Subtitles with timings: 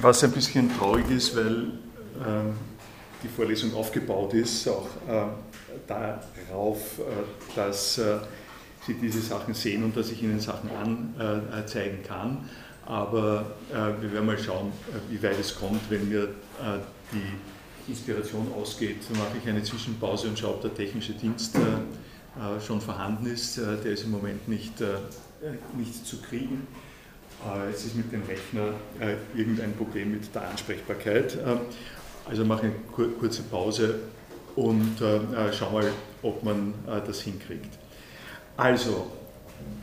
[0.00, 2.52] was ein bisschen traurig ist, weil äh,
[3.22, 5.26] die Vorlesung aufgebaut ist, auch äh,
[5.86, 8.18] darauf, äh, dass äh,
[8.86, 10.68] Sie diese Sachen sehen und dass ich Ihnen Sachen
[11.50, 12.50] anzeigen kann.
[12.84, 14.72] Aber äh, wir werden mal schauen,
[15.08, 16.28] wie weit es kommt, wenn mir
[17.10, 18.98] die Inspiration ausgeht.
[19.08, 21.56] Dann mache ich eine Zwischenpause und schaue, ob der technische Dienst
[22.66, 23.56] schon vorhanden ist.
[23.56, 24.74] Der ist im Moment nicht,
[25.78, 26.66] nicht zu kriegen.
[27.70, 28.72] Es ist mit dem Rechner
[29.34, 31.36] irgendein Problem mit der Ansprechbarkeit.
[32.26, 32.72] Also mache eine
[33.18, 34.00] kurze Pause
[34.56, 35.20] und äh,
[35.52, 35.86] schau mal,
[36.22, 37.78] ob man äh, das hinkriegt.
[38.56, 39.12] Also,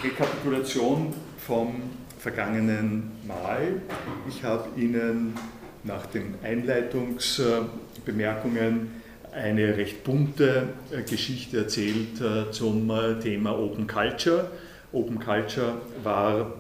[0.01, 1.83] Rekapitulation vom
[2.17, 3.81] vergangenen Mal.
[4.29, 5.35] Ich habe Ihnen
[5.83, 8.91] nach den Einleitungsbemerkungen
[9.33, 14.51] eine recht bunte äh, Geschichte erzählt äh, zum äh, Thema Open Culture.
[14.93, 16.53] Open Culture war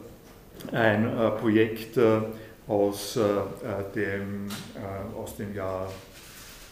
[0.71, 1.97] ein Projekt
[2.67, 3.19] aus,
[3.95, 4.47] dem,
[5.15, 5.87] aus dem Jahr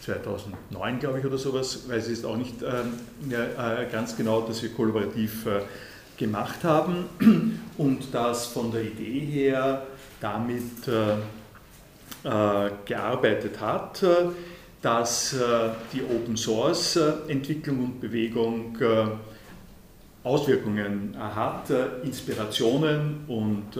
[0.01, 2.93] 2009, glaube ich, oder sowas, weil es ist auch nicht ähm,
[3.31, 5.61] äh, ganz genau, dass wir kollaborativ äh,
[6.17, 7.05] gemacht haben.
[7.77, 9.85] Und das von der Idee her
[10.19, 11.17] damit äh,
[12.85, 14.03] gearbeitet hat,
[14.81, 15.35] dass
[15.93, 16.99] die Open Source
[17.29, 18.77] Entwicklung und Bewegung
[20.23, 21.71] Auswirkungen hat,
[22.03, 23.79] Inspirationen und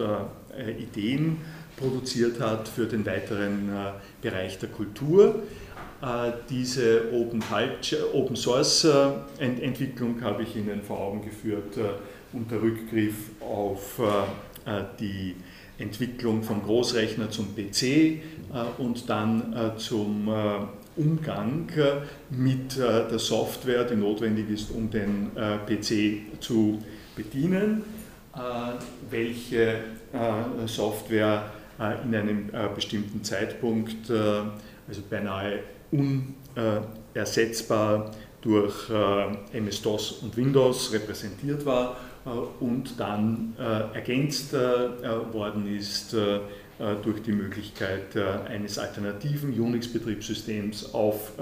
[0.78, 1.36] Ideen
[1.76, 3.70] produziert hat für den weiteren
[4.22, 5.42] Bereich der Kultur.
[6.02, 7.42] Äh, diese Open,
[8.34, 14.00] Source äh, Entwicklung habe ich Ihnen vor Augen geführt äh, unter Rückgriff auf
[15.00, 15.34] die
[15.78, 18.20] Entwicklung vom Großrechner zum PC
[18.78, 20.28] und dann zum
[20.96, 21.68] Umgang
[22.30, 25.30] mit der Software, die notwendig ist, um den
[25.66, 26.78] PC zu
[27.16, 27.82] bedienen,
[29.08, 29.78] welche
[30.66, 31.44] Software
[32.04, 35.60] in einem bestimmten Zeitpunkt, also beinahe
[37.14, 38.10] unersetzbar
[38.40, 42.30] durch äh, MS-DOS und Windows repräsentiert war äh,
[42.62, 46.16] und dann äh, ergänzt worden ist
[47.02, 51.32] durch die Möglichkeit eines alternativen Unix-Betriebssystems auf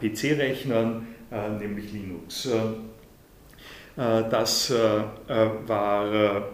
[0.00, 1.08] PC-Rechnern,
[1.58, 2.48] nämlich Linux.
[3.96, 6.48] Das war,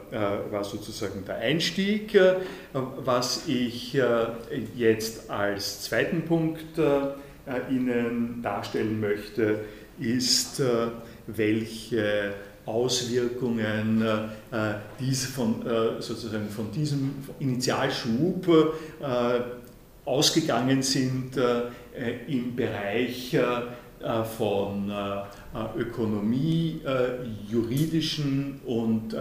[0.50, 2.18] war, sozusagen der Einstieg.
[2.72, 3.96] Was ich
[4.74, 6.78] jetzt als zweiten Punkt
[7.70, 9.60] Ihnen darstellen möchte,
[9.98, 10.62] ist,
[11.26, 12.32] welche
[12.68, 14.04] Auswirkungen
[15.00, 15.62] diese von,
[15.98, 18.74] sozusagen von diesem Initialschub
[20.04, 21.32] ausgegangen sind
[22.28, 23.36] im Bereich
[24.00, 29.14] äh, von äh, Ökonomie, äh, juridischen und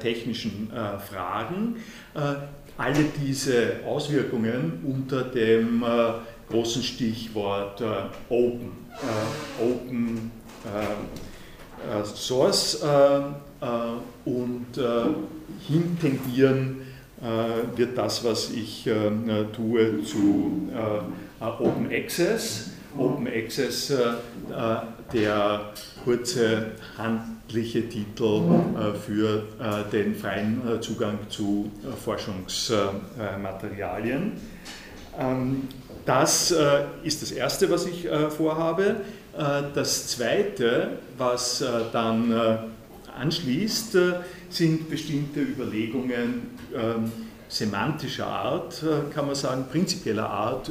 [0.00, 0.70] technischen
[1.10, 1.76] Fragen.
[2.14, 5.84] Alle diese Auswirkungen unter dem
[6.48, 7.82] großen Stichwort
[8.28, 8.70] Open,
[9.60, 10.30] Open
[12.04, 12.82] Source
[14.24, 14.66] und
[15.66, 16.82] hintendieren
[17.76, 18.88] wird das, was ich
[19.52, 20.68] tue, zu
[21.40, 24.14] Open Access Open Access, äh,
[25.12, 25.72] der
[26.04, 28.42] kurze handliche Titel
[28.76, 31.72] äh, für äh, den freien Zugang zu
[32.04, 34.34] Forschungsmaterialien.
[35.18, 35.66] Ähm,
[36.04, 36.52] das
[37.04, 39.02] ist das Erste, was ich vorhabe.
[39.34, 42.70] Das Zweite, was dann
[43.18, 43.96] anschließt,
[44.50, 47.10] sind bestimmte Überlegungen ähm,
[47.48, 48.82] semantischer Art,
[49.14, 50.70] kann man sagen, prinzipieller Art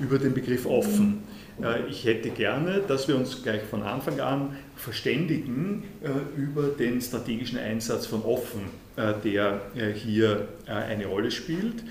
[0.00, 1.22] über den Begriff offen.
[1.62, 7.00] Äh, ich hätte gerne, dass wir uns gleich von Anfang an verständigen äh, über den
[7.00, 9.60] strategischen Einsatz von Offen, äh, der
[9.94, 11.84] hier eine Rolle spielt.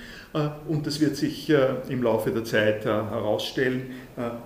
[0.67, 3.91] Und das wird sich im Laufe der Zeit herausstellen,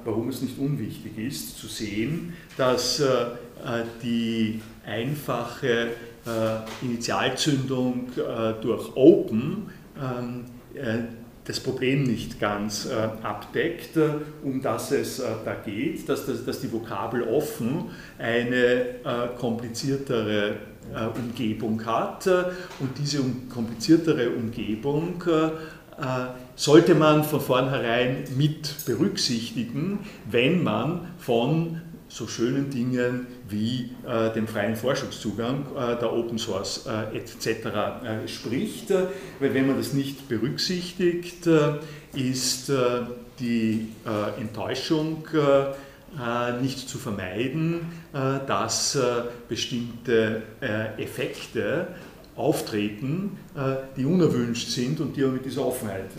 [0.06, 3.04] warum es nicht unwichtig ist zu sehen, dass
[4.02, 5.88] die einfache
[6.82, 8.12] Initialzündung
[8.62, 9.70] durch Open
[11.46, 14.10] das Problem nicht ganz äh, abdeckt, äh,
[14.44, 20.50] um das es äh, da geht, dass, das, dass die Vokabel offen eine äh, kompliziertere
[20.50, 20.54] äh,
[21.16, 22.46] Umgebung hat äh,
[22.80, 25.24] und diese kompliziertere Umgebung
[26.56, 31.82] sollte man von vornherein mit berücksichtigen, wenn man von
[32.14, 37.48] so schönen Dingen wie äh, dem freien Forschungszugang, äh, der Open Source äh, etc.
[37.48, 38.92] Äh, spricht.
[38.92, 41.80] Weil wenn man das nicht berücksichtigt, äh,
[42.14, 43.02] ist äh,
[43.40, 43.88] die
[44.40, 45.26] Enttäuschung
[46.62, 47.82] nicht zu vermeiden,
[48.12, 48.98] dass
[49.48, 50.44] bestimmte
[50.98, 51.88] Effekte
[52.36, 53.38] auftreten,
[53.96, 56.10] die unerwünscht sind und die auch mit dieser Offenheit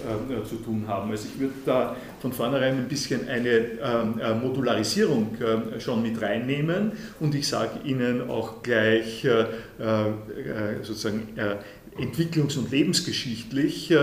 [0.48, 1.10] zu tun haben.
[1.10, 5.36] Also ich würde da von vornherein ein bisschen eine ähm, Modularisierung
[5.78, 9.26] schon mit reinnehmen und ich sage Ihnen auch gleich
[10.82, 11.28] sozusagen
[11.98, 13.94] entwicklungs- und lebensgeschichtlich,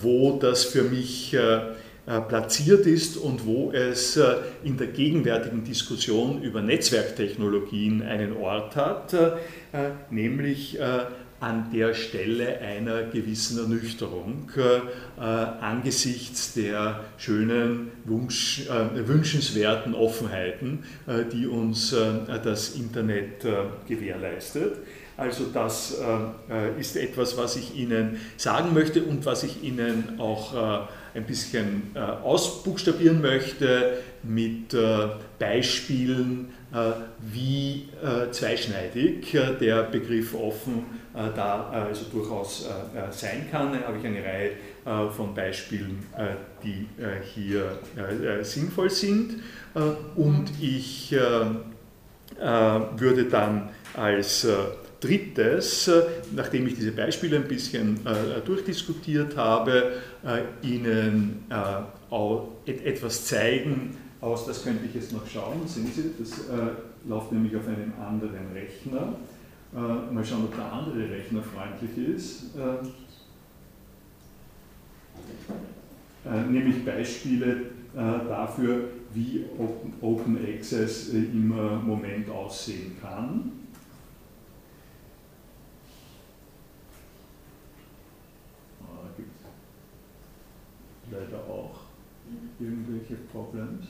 [0.00, 1.60] wo das für mich äh,
[2.06, 9.14] platziert ist und wo es äh, in der gegenwärtigen Diskussion über Netzwerktechnologien einen Ort hat,
[9.14, 9.30] äh,
[10.10, 10.78] nämlich
[11.44, 21.24] an der Stelle einer gewissen Ernüchterung äh, angesichts der schönen, Wunsch, äh, wünschenswerten Offenheiten, äh,
[21.30, 21.94] die uns
[22.44, 23.46] das Internet
[23.86, 24.78] gewährleistet.
[25.16, 25.96] Also das
[26.78, 31.98] ist etwas, was ich Ihnen sagen möchte und was ich Ihnen auch ein bisschen äh,
[32.00, 35.08] ausbuchstabieren möchte mit äh,
[35.38, 36.90] Beispielen, äh,
[37.20, 37.88] wie
[38.32, 40.84] zweischneidig der Begriff offen
[41.14, 42.68] da also durchaus
[43.10, 43.72] sein kann.
[43.72, 44.50] Da habe ich eine Reihe
[45.12, 46.04] von Beispielen,
[46.62, 46.86] die
[47.34, 47.78] hier
[48.42, 49.36] sinnvoll sind.
[50.16, 51.12] Und ich
[52.96, 54.46] würde dann als
[55.04, 56.02] Drittes, äh,
[56.34, 59.92] nachdem ich diese Beispiele ein bisschen äh, durchdiskutiert habe,
[60.24, 61.44] äh, Ihnen
[62.66, 66.44] etwas zeigen aus, das könnte ich jetzt noch schauen, sehen Sie, das
[67.06, 69.16] läuft nämlich auf einem anderen Rechner.
[69.72, 72.54] Mal schauen, ob der andere Rechner freundlich ist.
[76.48, 77.62] Nämlich Beispiele
[77.94, 79.44] dafür, wie
[80.00, 83.50] Open Access im Moment aussehen kann.
[91.14, 91.80] leider auch
[93.04, 93.86] irgendwelche Problems.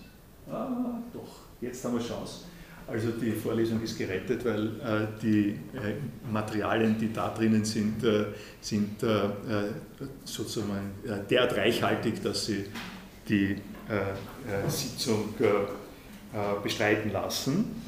[0.51, 2.45] Ah, doch, jetzt haben wir Chance.
[2.87, 5.95] Also die Vorlesung ist gerettet, weil äh, die äh,
[6.31, 8.27] Materialien, die da drinnen sind, äh,
[8.61, 9.31] sind äh, äh,
[10.25, 12.65] sozusagen äh, derart reichhaltig, dass sie
[13.29, 13.57] die
[14.69, 15.35] Sitzung
[16.63, 17.83] bestreiten lassen.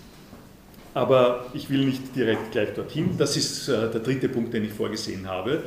[0.92, 3.16] Aber ich will nicht direkt gleich dorthin.
[3.16, 5.62] Das ist der dritte Punkt, den ich vorgesehen habe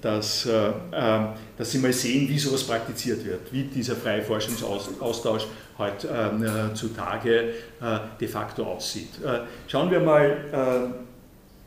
[0.00, 5.46] dass, äh, ähm, dass Sie mal sehen, wie sowas praktiziert wird, wie dieser freie Forschungsaustausch
[5.78, 9.10] heutzutage ähm, äh, de facto aussieht.
[9.24, 10.94] Äh, schauen wir mal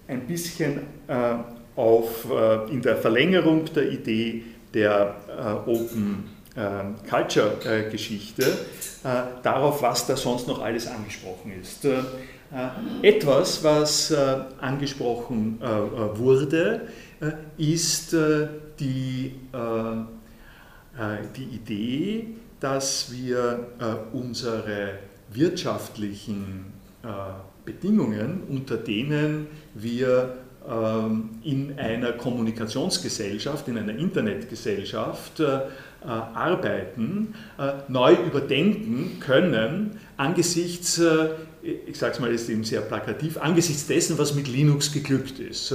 [0.07, 0.81] ein bisschen
[1.75, 2.25] auf,
[2.69, 4.43] in der Verlängerung der Idee
[4.73, 5.15] der
[5.65, 7.57] Open ähm, Culture
[7.89, 8.45] Geschichte
[9.41, 11.87] darauf, was da sonst noch alles angesprochen ist.
[13.01, 14.13] Etwas, was
[14.59, 15.59] angesprochen
[16.15, 16.87] wurde, äh,
[17.57, 18.47] ist äh,
[18.79, 22.27] die, äh, die Idee,
[22.59, 23.67] dass wir
[24.13, 24.99] unsere
[25.31, 26.65] wirtschaftlichen
[27.65, 35.41] Bedingungen, unter denen wir ähm, in einer Kommunikationsgesellschaft, in einer Internetgesellschaft
[36.05, 37.33] arbeiten,
[37.89, 41.01] neu überdenken können angesichts
[41.63, 45.73] ich sage es mal jetzt eben sehr plakativ, angesichts dessen, was mit Linux geglückt ist.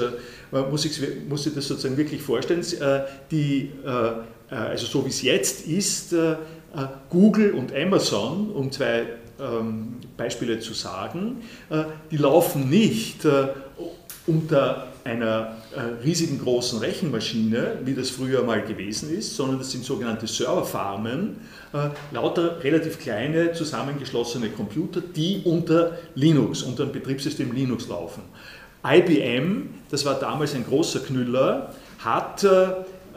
[0.53, 3.00] Äh, muss sich, muss sich das sozusagen wirklich vorstellen, äh,
[3.31, 6.15] die, äh, also so wie es jetzt ist,
[7.11, 9.05] Google und Amazon, um zwei
[9.39, 11.43] ähm, Beispiele zu sagen,
[12.11, 13.27] die laufen nicht
[14.27, 15.59] unter einer
[16.03, 21.37] riesigen großen Rechenmaschine, wie das früher mal gewesen ist, sondern das sind sogenannte Serverfarmen,
[21.73, 28.23] äh, lauter relativ kleine zusammengeschlossene Computer, die unter Linux, unter dem Betriebssystem Linux laufen.
[28.85, 32.68] IBM, das war damals ein großer Knüller, hat äh,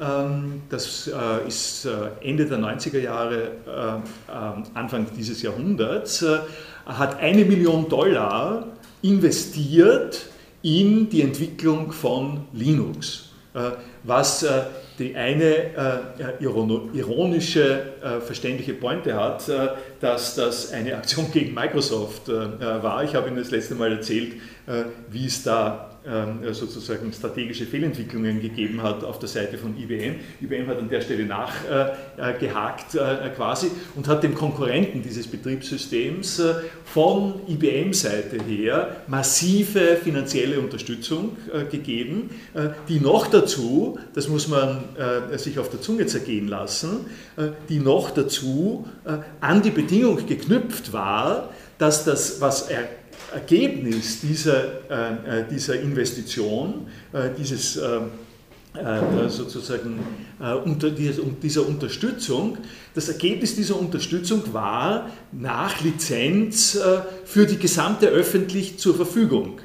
[0.01, 1.87] ähm, das äh, ist
[2.21, 3.51] Ende der 90er Jahre,
[4.73, 6.25] Anfang dieses Jahrhunderts,
[6.85, 8.65] hat eine Million Dollar
[9.01, 10.25] investiert
[10.63, 13.29] in die Entwicklung von Linux,
[14.03, 14.45] was
[15.01, 15.45] die eine
[16.39, 22.83] äh, ironische, äh, verständliche Pointe hat, äh, dass das eine Aktion gegen Microsoft äh, äh,
[22.83, 23.03] war.
[23.03, 24.33] Ich habe Ihnen das letzte Mal erzählt,
[24.67, 25.90] äh, wie es da
[26.51, 30.15] sozusagen strategische Fehlentwicklungen gegeben hat auf der Seite von IBM.
[30.41, 32.97] IBM hat an der Stelle nachgehakt
[33.35, 36.41] quasi und hat dem Konkurrenten dieses Betriebssystems
[36.85, 41.37] von IBM-Seite her massive finanzielle Unterstützung
[41.69, 42.31] gegeben,
[42.89, 44.83] die noch dazu, das muss man
[45.35, 47.05] sich auf der Zunge zergehen lassen,
[47.69, 48.87] die noch dazu
[49.39, 52.89] an die Bedingung geknüpft war, dass das, was er
[53.33, 57.99] Ergebnis dieser, äh, äh, dieser Investition, äh, dieses äh,
[59.27, 59.99] sozusagen
[60.39, 62.57] äh, unter dieser Unterstützung.
[62.93, 66.79] Das Ergebnis dieser Unterstützung war nach Lizenz
[67.25, 69.59] für die gesamte Öffentlich zur Verfügung,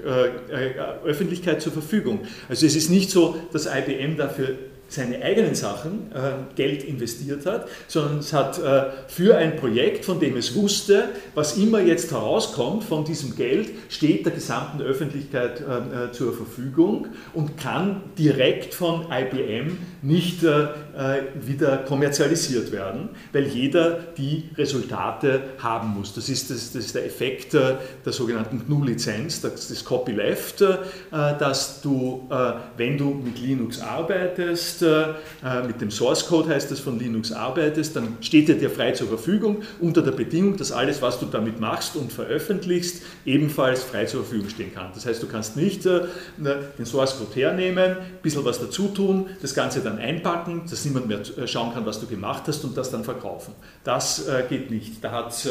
[1.05, 2.21] Öffentlichkeit zur Verfügung.
[2.49, 4.57] Also es ist nicht so, dass IBM dafür
[4.97, 10.19] seine eigenen Sachen äh, Geld investiert hat, sondern es hat äh, für ein Projekt, von
[10.19, 16.07] dem es wusste, was immer jetzt herauskommt von diesem Geld, steht der gesamten Öffentlichkeit äh,
[16.07, 23.45] äh zur Verfügung und kann direkt von IBM nicht äh, äh, wieder kommerzialisiert werden, weil
[23.45, 26.15] jeder die Resultate haben muss.
[26.15, 30.65] Das ist, das, das ist der Effekt der sogenannten GNU-Lizenz, des Copyleft,
[31.11, 32.29] dass du,
[32.77, 37.97] wenn du mit Linux arbeitest, äh, mit dem Source Code heißt das von Linux arbeitest,
[37.97, 41.61] dann steht er dir frei zur Verfügung unter der Bedingung, dass alles, was du damit
[41.61, 44.91] machst und veröffentlichst, ebenfalls frei zur Verfügung stehen kann.
[44.95, 46.03] Das heißt, du kannst nicht äh,
[46.39, 51.09] den Source Code hernehmen, ein bisschen was dazu tun, das Ganze dann einpacken, dass niemand
[51.09, 53.55] mehr äh, schauen kann, was du gemacht hast und das dann verkaufen.
[53.85, 55.03] Das geht nicht.
[55.03, 55.49] Da hat es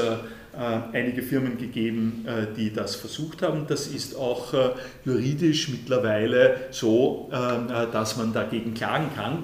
[0.93, 3.65] einige Firmen gegeben, äh, die das versucht haben.
[3.67, 4.69] Das ist auch äh,
[5.03, 7.29] juridisch mittlerweile so,
[7.91, 9.43] dass man dagegen klagen kann,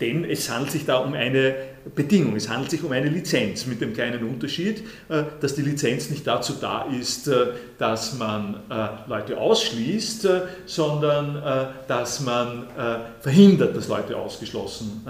[0.00, 1.54] denn es handelt sich da um eine
[1.94, 4.82] Bedingung, es handelt sich um eine Lizenz mit dem kleinen Unterschied,
[5.40, 7.30] dass die Lizenz nicht dazu da ist,
[7.78, 8.60] dass man
[9.06, 10.28] Leute ausschließt,
[10.66, 11.42] sondern
[11.86, 12.66] dass man
[13.20, 15.02] verhindert, dass Leute ausgeschlossen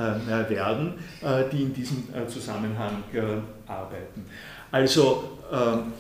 [0.49, 0.95] werden,
[1.53, 3.05] die in diesem Zusammenhang
[3.67, 4.25] arbeiten.
[4.71, 5.93] Also ähm,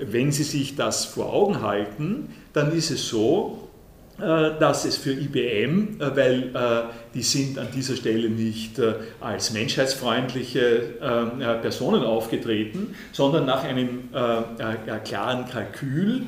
[0.00, 3.68] wenn Sie sich das vor Augen halten, dann ist es so,
[4.20, 8.80] äh, dass es für IBM, äh, weil äh, die sind an dieser Stelle nicht
[9.20, 14.10] als menschheitsfreundliche ähm, Personen aufgetreten, sondern nach einem
[15.04, 16.22] klaren Kalkül,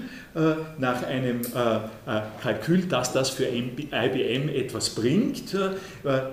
[0.79, 1.43] nach einem
[2.43, 5.55] Kalkül, dass das für IBM etwas bringt.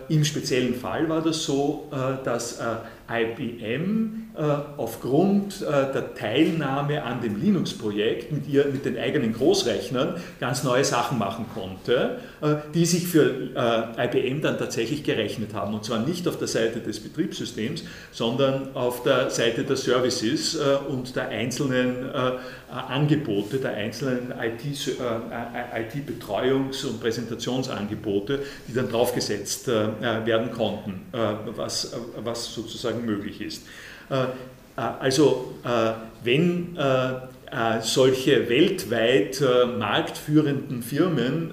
[0.08, 1.92] Im speziellen Fall war das so,
[2.24, 2.60] dass
[3.10, 4.42] IBM äh,
[4.78, 11.18] aufgrund äh, der Teilnahme an dem Linux-Projekt mit, mit den eigenen Großrechnern ganz neue Sachen
[11.18, 13.28] machen konnte, äh, die sich für
[13.98, 15.74] IBM dann tatsächlich gerechnet haben.
[15.74, 21.16] Und zwar nicht auf der Seite des Betriebssystems, sondern auf der Seite der Services und
[21.16, 22.10] der einzelnen
[22.70, 31.06] Angebote, der einzelnen IT-Betreuungs- und Präsentationsangebote, die dann draufgesetzt werden konnten,
[31.56, 33.64] was, was sozusagen möglich ist.
[34.10, 34.28] Äh, äh,
[34.76, 35.92] also äh,
[36.24, 36.78] wenn
[37.82, 39.42] solche weltweit
[39.80, 41.52] marktführenden Firmen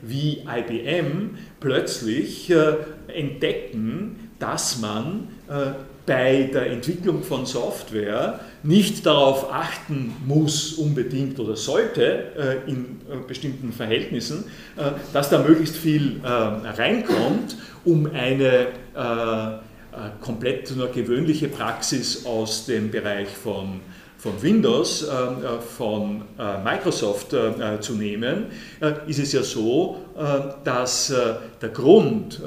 [0.00, 2.54] wie IBM plötzlich
[3.08, 5.26] entdecken, dass man
[6.06, 14.44] bei der Entwicklung von Software nicht darauf achten muss unbedingt oder sollte in bestimmten Verhältnissen,
[15.12, 18.68] dass da möglichst viel reinkommt, um eine
[19.92, 23.80] äh, komplett nur gewöhnliche Praxis aus dem Bereich von,
[24.16, 26.22] von Windows, äh, äh, von
[26.64, 27.36] Microsoft
[27.80, 28.46] zu nehmen,
[29.06, 29.98] ist es ja so,
[30.64, 31.12] dass
[31.60, 32.40] der Grund,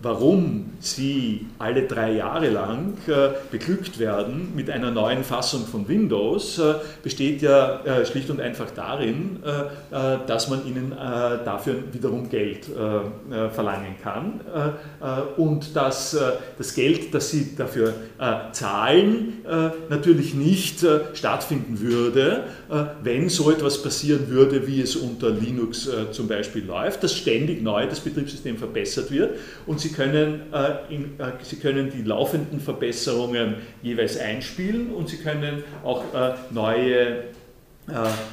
[0.00, 6.58] warum sie alle drei Jahre lang äh, beglückt werden mit einer neuen Fassung von Windows,
[6.58, 9.38] äh, besteht ja äh, schlicht und einfach darin,
[10.26, 10.92] dass man ihnen
[11.44, 12.66] dafür wiederum Geld
[13.52, 14.40] verlangen kann
[15.36, 16.16] und dass
[16.56, 17.94] das Geld, das sie dafür
[18.52, 19.44] zahlen,
[19.88, 20.84] natürlich nicht
[21.14, 22.44] stattfinden würde,
[23.02, 27.86] wenn so etwas passieren würde, wie es unter Linux zum Beispiel läuft, dass ständig neu
[27.86, 33.54] das Betriebssystem verbessert wird und sie können äh, in, äh, Sie können die laufenden Verbesserungen
[33.82, 37.24] jeweils einspielen und Sie können auch äh, neue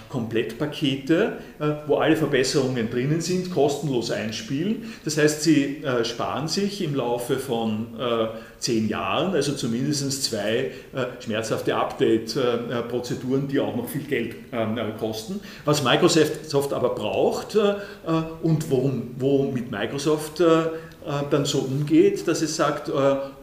[0.10, 1.34] Komplettpakete,
[1.88, 4.92] wo alle Verbesserungen drinnen sind, kostenlos einspielen.
[5.04, 7.88] Das heißt, Sie sparen sich im Laufe von
[8.60, 10.72] zehn Jahren, also zumindest zwei
[11.20, 15.40] schmerzhafte Update-Prozeduren, die auch noch viel Geld ähm, kosten.
[15.64, 17.58] Was Microsoft aber braucht
[18.44, 20.42] und womit Microsoft
[21.06, 22.92] äh, dann so umgeht, dass es sagt, äh,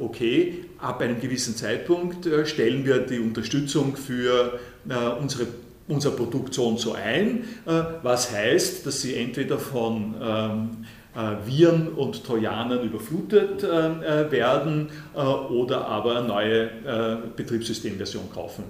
[0.01, 4.59] okay, ab einem gewissen Zeitpunkt äh, stellen wir die Unterstützung für
[5.21, 5.47] unsere
[5.89, 7.45] unser Produkt so und so ein,
[8.03, 10.71] was heißt, dass sie entweder von ähm,
[11.45, 16.71] Viren und Trojanern überflutet werden oder aber eine neue
[17.37, 18.65] Betriebssystemversion kaufen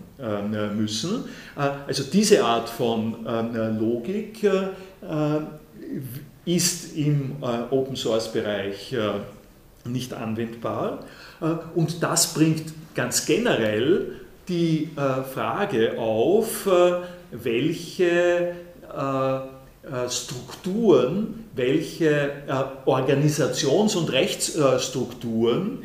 [0.77, 1.27] müssen.
[1.55, 3.25] Also diese Art von
[3.79, 4.45] Logik
[6.45, 11.05] ist im äh, Open Source Bereich äh, nicht anwendbar.
[11.41, 14.22] Äh, und das bringt ganz generell
[14.53, 16.97] die äh, Frage auf, äh,
[17.31, 18.55] welche
[18.95, 19.41] äh,
[20.09, 22.31] Strukturen welche
[22.87, 25.81] Organisations- und Rechtsstrukturen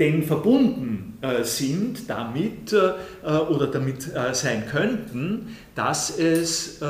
[0.00, 6.80] denn verbunden sind damit oder damit sein könnten, dass es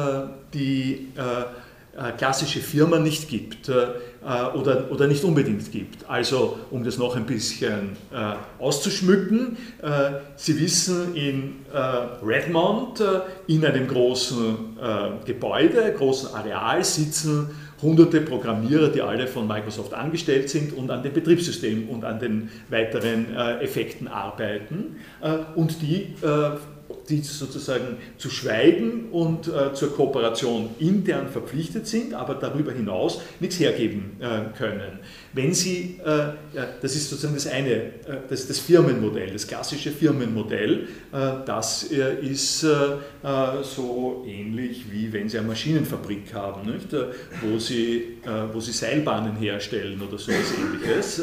[0.55, 1.09] die
[2.17, 3.71] klassische Firma nicht gibt
[4.55, 6.09] oder, oder nicht unbedingt gibt.
[6.09, 7.91] Also um das noch ein bisschen
[8.59, 9.57] auszuschmücken,
[10.37, 11.57] Sie wissen, in
[12.25, 13.03] Redmond
[13.47, 14.79] in einem großen
[15.27, 17.51] Gebäude, großen Areal sitzen
[17.85, 22.51] hunderte Programmierer, die alle von Microsoft angestellt sind und an dem Betriebssystem und an den
[22.71, 26.15] weiteren äh, Effekten arbeiten äh, und die
[27.09, 33.59] die sozusagen zu schweigen und äh, zur Kooperation intern verpflichtet sind, aber darüber hinaus nichts
[33.59, 35.01] hergeben äh, können.
[35.33, 37.91] Wenn Sie, äh, das ist sozusagen das eine, äh,
[38.29, 45.39] das das Firmenmodell, das klassische Firmenmodell, äh, das äh, ist so ähnlich wie wenn Sie
[45.39, 46.89] eine Maschinenfabrik haben, nicht?
[47.41, 48.19] Wo, Sie,
[48.53, 51.23] wo Sie Seilbahnen herstellen oder so etwas ähnliches.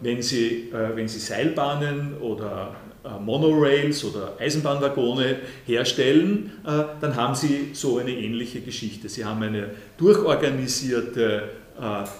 [0.00, 2.76] Wenn Sie, wenn Sie Seilbahnen oder
[3.20, 9.08] Monorails oder Eisenbahnwaggone herstellen, äh, dann haben Sie so eine ähnliche Geschichte.
[9.08, 11.63] Sie haben eine durchorganisierte äh,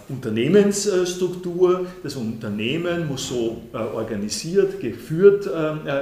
[0.09, 1.87] Unternehmensstruktur.
[2.03, 5.51] Das Unternehmen muss so äh, organisiert, geführt äh,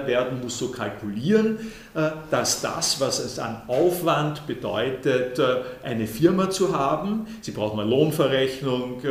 [0.06, 1.58] werden, muss so kalkulieren,
[2.30, 5.38] dass das, was es an Aufwand bedeutet,
[5.82, 9.02] eine Firma zu haben, Sie brauchen eine Lohnverrechnung,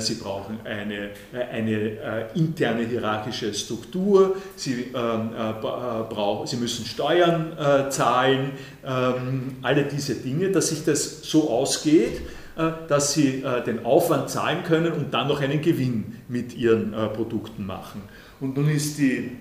[0.00, 7.52] Sie brauchen eine, eine interne hierarchische Struktur, Sie, brauchen, Sie müssen Steuern
[7.90, 8.50] zahlen,
[8.86, 12.45] ähm, alle diese Dinge, dass sich das so ausgeht, äh,
[12.88, 17.08] dass sie äh, den Aufwand zahlen können und dann noch einen Gewinn mit ihren äh,
[17.08, 18.02] Produkten machen.
[18.40, 19.32] Und nun ist die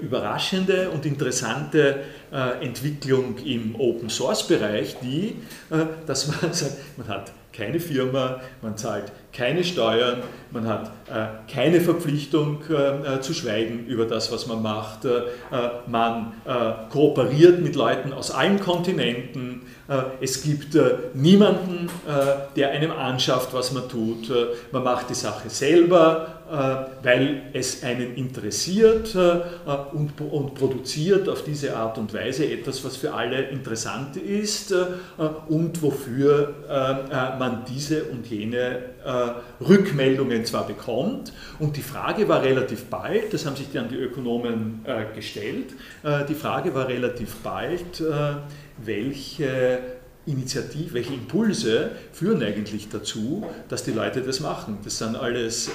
[0.00, 2.04] überraschende und interessante
[2.60, 5.34] Entwicklung im Open Source Bereich die,
[6.06, 11.80] dass man sagt, man hat keine Firma, man zahlt keine Steuern, man hat äh, keine
[11.80, 15.04] Verpflichtung äh, zu schweigen über das, was man macht.
[15.04, 15.22] Äh,
[15.86, 16.32] man
[16.90, 19.62] kooperiert mit Leuten aus allen Kontinenten.
[20.20, 20.78] Es gibt
[21.14, 21.88] niemanden,
[22.56, 24.30] der einem anschafft, was man tut.
[24.70, 26.42] man macht die Sache selber,
[27.02, 29.16] weil es einen interessiert
[29.92, 34.74] und, produziert auf diese Art und Weise etwas, was für alle interessant ist
[35.48, 36.54] und wofür
[37.38, 38.78] man diese und jene
[39.60, 41.32] Rückmeldungen zwar bekommt.
[41.58, 46.24] Und die Frage war relativ bald, das haben sich dann die Ökonomen äh, gestellt, äh,
[46.26, 48.34] die Frage war relativ bald, äh,
[48.78, 49.80] welche
[50.24, 54.78] Initiative, welche Impulse führen eigentlich dazu, dass die Leute das machen.
[54.84, 55.70] Das sind alles äh,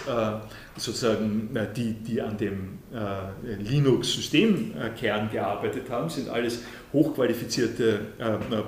[0.77, 6.61] sozusagen äh, die, die an dem äh, Linux-Systemkern gearbeitet haben, sind alles
[6.93, 7.99] hochqualifizierte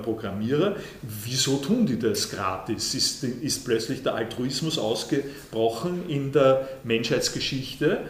[0.02, 0.76] Programmierer.
[1.00, 2.94] Wieso tun die das gratis?
[2.94, 8.02] Ist, ist plötzlich der Altruismus ausgebrochen in der Menschheitsgeschichte?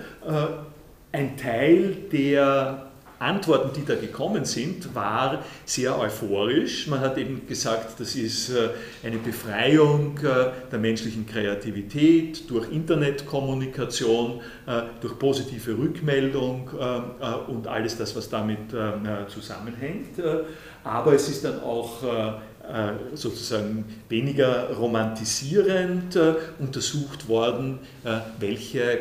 [1.13, 2.90] Ein Teil der
[3.21, 6.87] Antworten, die da gekommen sind, war sehr euphorisch.
[6.87, 8.71] Man hat eben gesagt, das ist äh,
[9.05, 16.71] eine Befreiung äh, der menschlichen Kreativität durch Internetkommunikation, äh, durch positive Rückmeldung
[17.49, 18.71] und alles das, was damit
[19.29, 20.21] zusammenhängt.
[20.83, 22.03] Aber es ist dann auch
[23.15, 28.99] sozusagen weniger romantisierend äh, untersucht worden, äh, welche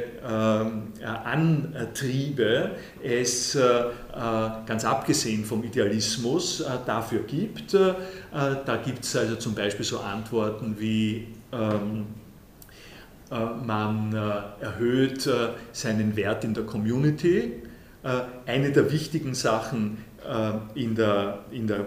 [1.24, 2.72] Antriebe
[3.04, 3.58] es
[4.66, 7.74] ganz abgesehen vom Idealismus dafür gibt.
[7.74, 12.08] Da gibt es also zum Beispiel so Antworten wie ähm,
[13.66, 14.14] man
[14.60, 15.30] erhöht
[15.72, 17.64] seinen Wert in der Community.
[18.46, 20.04] Eine der wichtigen Sachen
[20.76, 21.84] in der, in der äh,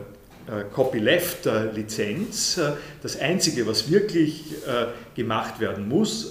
[0.72, 2.58] Copyleft-Lizenz.
[2.58, 6.30] Äh, das Einzige, was wirklich äh, gemacht werden muss,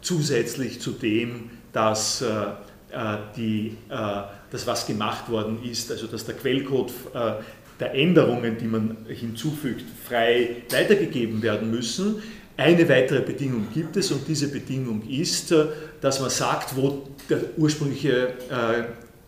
[0.00, 2.24] zusätzlich zu dem, dass
[3.36, 6.92] die, das, was gemacht worden ist, also dass der Quellcode
[7.80, 12.22] der Änderungen, die man hinzufügt, frei weitergegeben werden müssen.
[12.56, 15.52] Eine weitere Bedingung gibt es und diese Bedingung ist,
[16.00, 18.34] dass man sagt, wo der ursprüngliche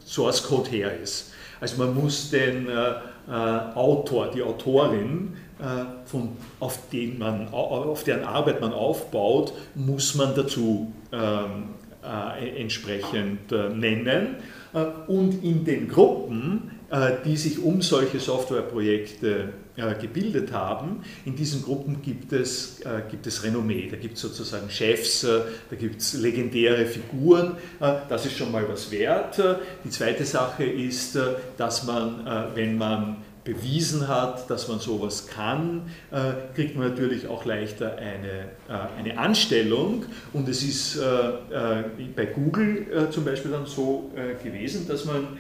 [0.06, 1.30] Source Code her ist.
[1.60, 2.94] Also man muss den äh,
[3.32, 10.34] Autor, die Autorin, äh, von, auf, den man, auf deren Arbeit man aufbaut, muss man
[10.34, 14.36] dazu ähm, äh, entsprechend nennen.
[15.08, 16.70] und in den Gruppen,
[17.24, 19.50] die sich um solche Softwareprojekte
[20.00, 21.02] gebildet haben.
[21.24, 26.00] In diesen Gruppen gibt es, gibt es Renommee, da gibt es sozusagen Chefs, da gibt
[26.00, 29.40] es legendäre Figuren, das ist schon mal was wert.
[29.84, 31.16] Die zweite Sache ist,
[31.56, 37.44] dass man, wenn man bewiesen hat, dass man sowas kann, äh, kriegt man natürlich auch
[37.44, 40.04] leichter eine, äh, eine Anstellung.
[40.32, 41.82] Und es ist äh,
[42.14, 44.10] bei Google zum Beispiel dann so
[44.42, 45.38] gewesen, dass man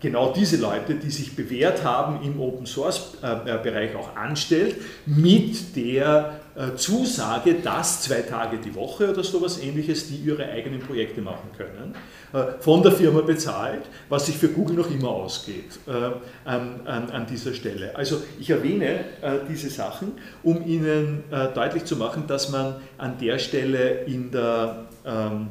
[0.00, 4.76] genau diese Leute, die sich bewährt haben im Open Source Bereich auch anstellt,
[5.06, 6.40] mit der
[6.76, 11.94] Zusage, dass zwei Tage die Woche oder sowas ähnliches, die ihre eigenen Projekte machen können.
[12.34, 16.10] Äh, von der Firma bezahlt, was sich für Google noch immer ausgeht äh,
[16.44, 17.94] an, an, dieser Stelle.
[17.94, 21.22] Also ich erwähne äh, diese Sachen, um Ihnen
[21.54, 25.48] deutlich zu machen, dass man an der Stelle in der, ähm,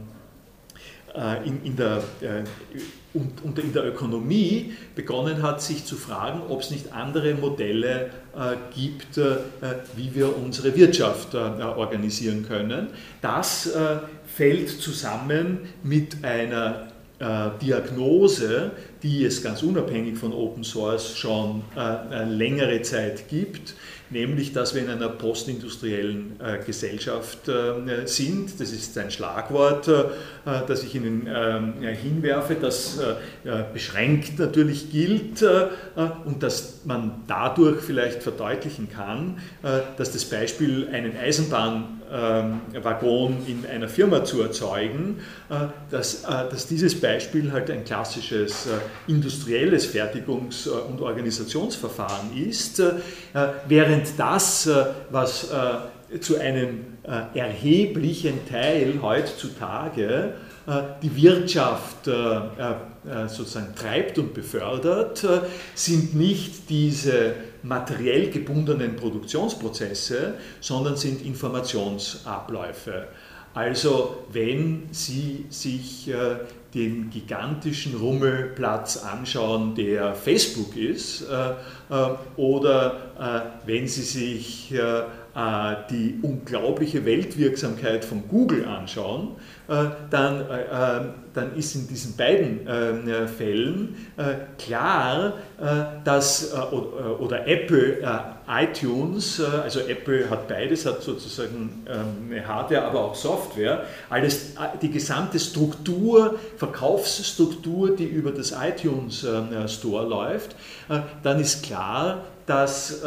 [1.45, 2.02] in, in der
[3.13, 8.56] und, in der Ökonomie begonnen hat, sich zu fragen, ob es nicht andere Modelle äh,
[8.73, 9.36] gibt, äh,
[9.95, 12.88] wie wir unsere Wirtschaft äh, organisieren können.
[13.21, 13.69] Das
[14.26, 16.92] fällt zusammen mit einer äh,
[17.62, 23.75] Diagnose, die es ganz unabhängig von Open Source schon äh, längere Zeit gibt,
[24.09, 28.59] nämlich dass wir in einer postindustriellen äh, Gesellschaft äh, sind.
[28.59, 30.03] Das ist ein Schlagwort, äh,
[30.67, 35.67] das ich Ihnen ähm, hinwerfe, das äh, beschränkt natürlich gilt äh,
[36.25, 41.15] und dass man dadurch vielleicht verdeutlichen kann, äh, dass das Beispiel, einen
[42.13, 45.19] Eisenbahnwagon in einer Firma zu erzeugen,
[45.89, 48.67] dass, dass dieses Beispiel halt ein klassisches
[49.08, 52.82] industrielles Fertigungs- und Organisationsverfahren ist,
[53.67, 60.34] während das, äh, was äh, zu einem äh, erheblichen Teil heutzutage
[61.02, 62.06] die Wirtschaft
[63.28, 65.28] sozusagen treibt und befördert,
[65.76, 73.08] sind nicht diese materiell gebundenen Produktionsprozesse, sondern sind Informationsabläufe.
[73.54, 76.12] Also wenn Sie sich
[76.73, 81.52] den gigantischen Rummelplatz anschauen, der Facebook ist, äh,
[81.93, 84.73] äh, oder äh, wenn Sie sich
[85.89, 89.30] die unglaubliche Weltwirksamkeit von Google anschauen,
[90.09, 90.45] dann,
[91.33, 92.67] dann ist in diesen beiden
[93.27, 93.95] Fällen
[94.57, 95.33] klar,
[96.03, 96.53] dass,
[97.19, 97.99] oder Apple
[98.47, 104.51] iTunes, äh, also Apple hat beides, hat sozusagen ähm, eine Hardware, aber auch Software, alles,
[104.51, 110.55] äh, die gesamte Struktur, Verkaufsstruktur, die über das iTunes ähm, Store läuft,
[110.89, 113.01] äh, dann ist klar, dass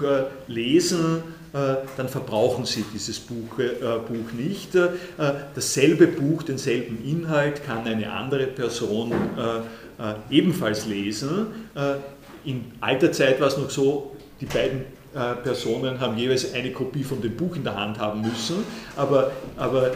[0.49, 4.71] lesen, dann verbrauchen Sie dieses Buch, Buch nicht.
[5.55, 9.13] Dasselbe Buch, denselben Inhalt kann eine andere Person
[10.31, 11.47] ebenfalls lesen
[12.45, 14.85] in alter Zeit war es noch so, die beiden
[15.15, 18.65] äh, Personen haben jeweils eine Kopie von dem Buch in der Hand haben müssen,
[18.97, 19.93] aber, aber äh,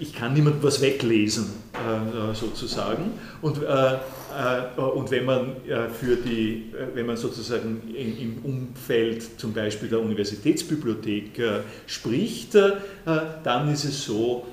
[0.00, 3.12] ich kann niemandem was weglesen, äh, sozusagen.
[3.42, 5.56] Und, äh, äh, und wenn man
[5.98, 11.40] für die, wenn man sozusagen in, im Umfeld zum Beispiel der Universitätsbibliothek
[11.86, 12.54] spricht,
[13.44, 14.46] dann ist es so,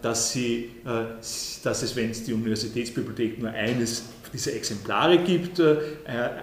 [0.00, 5.76] dass, sie, dass es, wenn es die Universitätsbibliothek nur eines diese Exemplare gibt, äh,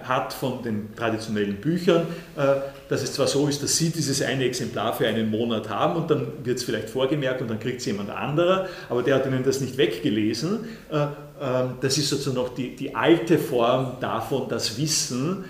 [0.02, 2.56] hat von den traditionellen Büchern, äh,
[2.88, 6.10] dass es zwar so ist, dass Sie dieses eine Exemplar für einen Monat haben und
[6.10, 9.42] dann wird es vielleicht vorgemerkt und dann kriegt es jemand anderer, aber der hat Ihnen
[9.42, 10.66] das nicht weggelesen.
[10.90, 11.06] Äh,
[11.42, 15.44] ähm, das ist sozusagen noch die, die alte Form davon, das Wissen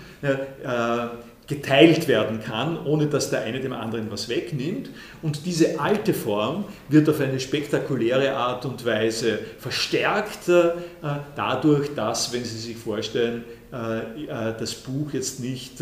[1.47, 4.89] geteilt werden kann, ohne dass der eine dem anderen was wegnimmt.
[5.21, 10.71] Und diese alte Form wird auf eine spektakuläre Art und Weise verstärkt, äh,
[11.35, 15.81] dadurch, dass, wenn Sie sich vorstellen, äh, äh, das Buch jetzt nicht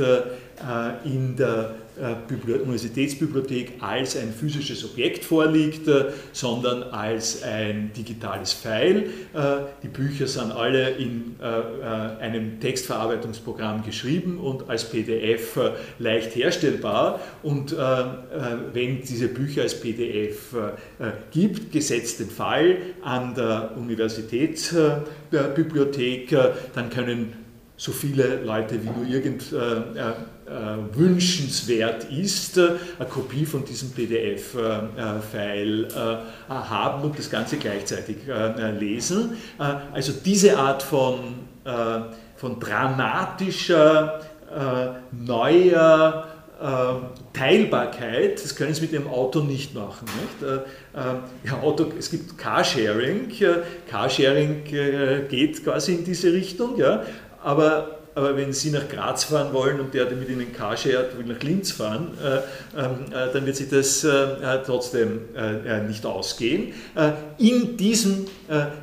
[1.06, 5.89] in der Universitätsbibliothek als ein physisches Objekt vorliegt,
[6.31, 9.09] sondern als ein digitales File.
[9.83, 15.59] Die Bücher sind alle in einem Textverarbeitungsprogramm geschrieben und als PDF
[15.99, 17.19] leicht herstellbar.
[17.43, 20.55] Und wenn diese Bücher als PDF
[21.31, 26.35] gibt, gesetzt den Fall an der Universitätsbibliothek,
[26.73, 27.33] dann können
[27.79, 30.13] so viele Leute wie nur irgend äh, äh,
[30.93, 36.17] wünschenswert ist, äh, eine Kopie von diesem PDF-File äh,
[36.49, 39.38] haben und das Ganze gleichzeitig äh, lesen.
[39.57, 41.35] also diese Art von,
[42.35, 44.21] von dramatischer,
[45.12, 46.27] neuer
[47.33, 50.05] Teilbarkeit, das können Sie mit Ihrem Auto nicht machen.
[50.05, 50.63] Nicht?
[51.45, 53.31] Ja, Auto, es gibt Carsharing,
[53.89, 57.03] Carsharing geht quasi in diese Richtung, ja,
[57.43, 61.25] aber, aber wenn Sie nach Graz fahren wollen und der, der mit Ihnen Carshared will
[61.25, 62.38] nach Linz fahren, äh,
[62.77, 65.21] ähm, äh, dann wird sich das äh, trotzdem
[65.88, 66.73] nicht ausgehen.
[67.38, 68.25] In diesem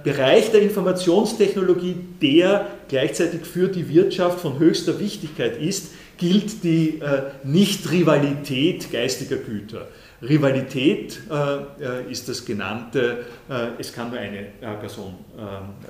[0.02, 7.00] Bereich der Informationstechnologie, der gleichzeitig für die Wirtschaft von höchster Wichtigkeit ist, gilt die
[7.44, 9.88] Nicht-Rivalität geistiger Güter.
[10.22, 15.14] Rivalität äh, ist das genannte, äh, es kann nur eine äh, Person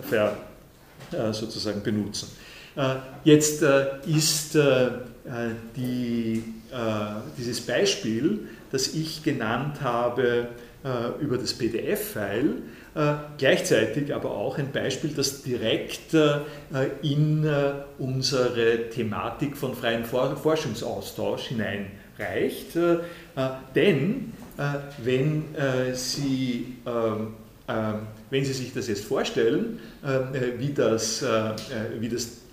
[0.09, 0.37] ver,
[1.31, 2.29] sozusagen benutzen.
[2.77, 4.91] Äh, jetzt äh, ist äh,
[5.75, 6.45] die,
[7.37, 10.49] dieses Beispiel, das ich genannt habe
[11.21, 12.63] über das PDF-File,
[13.39, 16.15] gleichzeitig aber auch ein Beispiel, das direkt
[17.03, 17.51] in
[17.99, 22.77] unsere Thematik von freiem Forschungsaustausch hineinreicht.
[23.75, 24.33] Denn
[25.03, 25.45] wenn
[25.95, 27.35] Sie ähm,
[28.31, 29.81] wenn Sie sich das jetzt vorstellen,
[30.59, 31.25] wie das,
[31.99, 32.46] wie das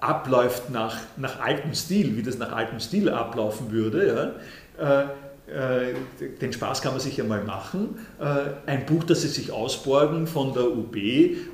[0.00, 4.34] abläuft nach, nach altem Stil, wie das nach altem Stil ablaufen würde,
[4.78, 5.06] ja, äh, äh,
[6.40, 7.98] den Spaß kann man sich ja mal machen.
[8.20, 10.96] Äh, ein Buch, das Sie sich ausborgen von der UB,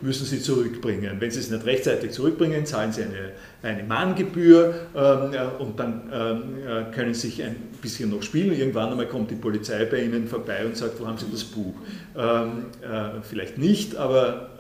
[0.01, 1.17] müssen Sie zurückbringen.
[1.21, 6.93] Wenn Sie es nicht rechtzeitig zurückbringen, zahlen Sie eine, eine Mahngebühr ähm, und dann ähm,
[6.93, 8.53] können Sie sich ein bisschen noch spielen.
[8.53, 11.75] Irgendwann einmal kommt die Polizei bei Ihnen vorbei und sagt, wo haben Sie das Buch?
[12.17, 14.51] Ähm, äh, vielleicht nicht, aber,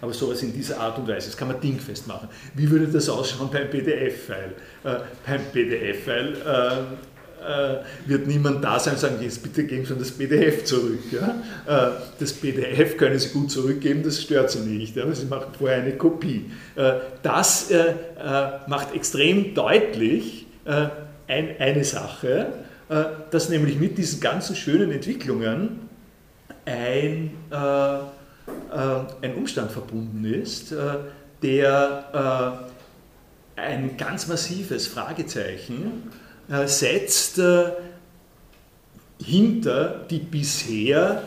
[0.00, 1.28] aber sowas in dieser Art und Weise.
[1.28, 2.28] Das kann man dingfest machen.
[2.54, 4.54] Wie würde das ausschauen beim PDF-File?
[4.82, 7.13] beim PDF-File äh,
[8.06, 11.00] wird niemand da sein und sagen, jetzt bitte geben Sie das PDF zurück.
[11.10, 11.42] Ja?
[11.66, 15.82] Äh, das PDF können Sie gut zurückgeben, das stört Sie nicht, aber Sie machen vorher
[15.82, 16.50] eine Kopie.
[16.76, 17.72] Äh, das
[18.66, 20.46] macht extrem deutlich
[21.26, 22.46] eine Sache,
[23.30, 25.88] dass nämlich mit diesen ganzen schönen Entwicklungen
[26.64, 30.74] ein, ein Umstand verbunden ist,
[31.42, 32.70] der
[33.56, 36.23] ein ganz massives Fragezeichen äh,
[36.66, 37.72] setzt äh,
[39.22, 41.22] hinter die bisher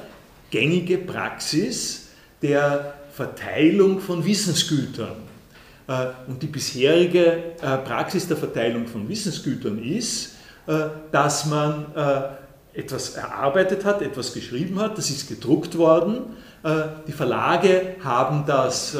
[0.49, 2.09] gängige Praxis
[2.41, 5.15] der Verteilung von Wissensgütern.
[5.87, 10.35] Äh, und die bisherige Praxis der Verteilung von Wissensgütern ist,
[11.13, 11.85] dass man
[12.73, 16.35] etwas erarbeitet hat, etwas geschrieben hat, das ist gedruckt worden.
[17.07, 18.97] Die Verlage haben das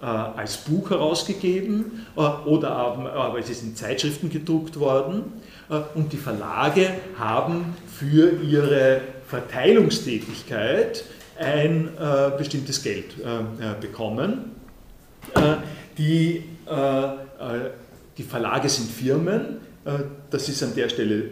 [0.00, 5.32] als Buch herausgegeben oder aber es ist in Zeitschriften gedruckt worden.
[5.70, 11.04] Äh, und die Verlage haben für ihre Verteilungstätigkeit
[11.38, 14.52] ein äh, bestimmtes Geld äh, bekommen.
[15.98, 16.42] die,
[18.18, 19.58] die Verlage sind Firmen,
[20.30, 21.30] das ist an der Stelle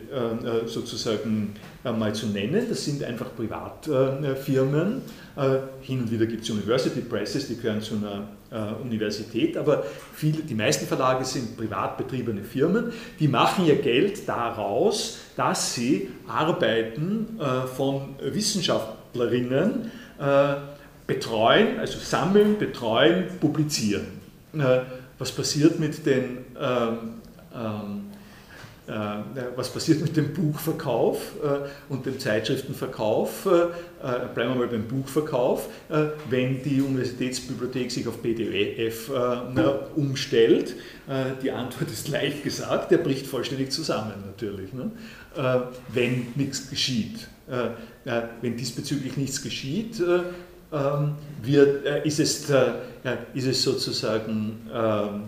[0.67, 2.67] sozusagen mal zu nennen.
[2.69, 5.03] Das sind einfach Privatfirmen.
[5.83, 8.44] Hin und wieder gibt es University Presses, die gehören zu einer äh,
[8.83, 15.19] Universität, aber viele, die meisten Verlage sind privat betriebene Firmen, die machen ihr Geld daraus,
[15.37, 20.55] dass sie Arbeiten äh, von Wissenschaftlerinnen äh,
[21.07, 24.07] betreuen, also sammeln, betreuen, publizieren.
[25.19, 26.99] was passiert mit den ähm,
[27.55, 28.14] ähm, äh,
[29.57, 33.47] was passiert mit dem Buchverkauf äh, und dem Zeitschriftenverkauf?
[33.47, 35.69] Äh, bleiben wir mal beim Buchverkauf.
[36.29, 39.11] Wenn die Universitätsbibliothek sich auf PDF
[39.97, 40.75] umstellt,
[41.43, 44.91] die Antwort ist leicht gesagt, der bricht vollständig zusammen natürlich, ne?
[45.93, 47.29] wenn nichts geschieht.
[48.41, 50.03] Wenn diesbezüglich nichts geschieht,
[50.73, 52.53] ähm, wird, ist, es,
[53.35, 55.25] ist es sozusagen ähm,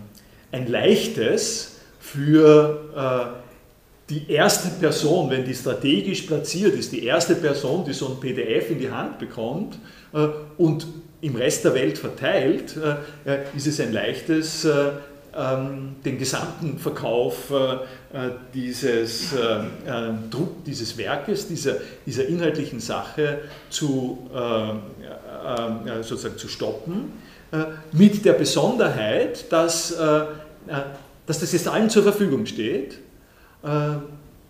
[0.51, 3.43] ein leichtes, für
[4.09, 8.71] die erste Person, wenn die strategisch platziert ist, die erste Person, die so ein PDF
[8.71, 9.77] in die Hand bekommt
[10.57, 10.87] und
[11.19, 12.77] im Rest der Welt verteilt,
[13.55, 14.65] ist es ein leichtes,
[15.35, 17.51] ähm, den gesamten Verkauf
[18.53, 19.35] dieses
[20.31, 23.39] Druck dieses Werkes, dieser, dieser inhaltlichen Sache
[23.69, 24.29] zu,
[26.01, 27.11] sozusagen zu stoppen
[27.51, 30.25] äh, mit der Besonderheit, dass, äh, äh,
[31.25, 32.97] dass das jetzt allen zur Verfügung steht,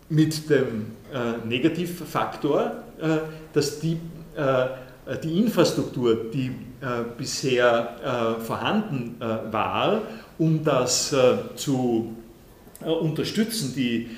[0.10, 0.86] mit dem
[1.48, 2.84] Negativfaktor,
[3.54, 3.98] dass die,
[5.24, 6.52] die Infrastruktur, die
[7.18, 9.16] bisher vorhanden
[9.52, 10.02] war,
[10.38, 11.16] um das
[11.56, 12.16] zu
[12.82, 14.10] unterstützen, die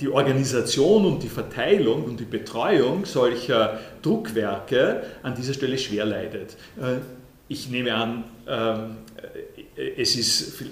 [0.00, 6.56] die Organisation und die Verteilung und die Betreuung solcher Druckwerke an dieser Stelle schwer leidet.
[6.80, 6.98] Äh,
[7.48, 8.96] ich nehme an, ähm,
[9.96, 10.62] es ist,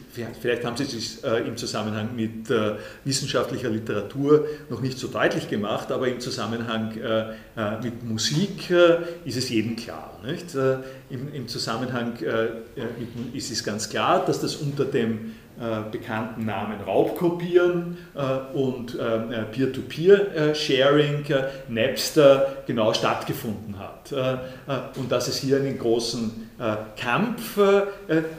[0.40, 5.48] vielleicht haben Sie es äh, im Zusammenhang mit äh, wissenschaftlicher Literatur noch nicht so deutlich
[5.48, 6.94] gemacht, aber im Zusammenhang
[7.82, 8.70] mit Musik
[9.24, 10.18] ist es jedem klar.
[10.24, 10.56] Nicht?
[11.10, 12.14] Im, Zusammenhang
[13.32, 19.42] ist es ganz klar, dass das unter dem äh, bekannten Namen Raubkopieren äh, und äh,
[19.50, 21.24] Peer-to-Peer-Sharing,
[21.68, 24.12] Napster, genau stattgefunden hat.
[24.96, 26.48] und dass es hier einen großen
[26.96, 27.58] Kampf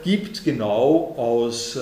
[0.02, 1.78] gibt, genau aus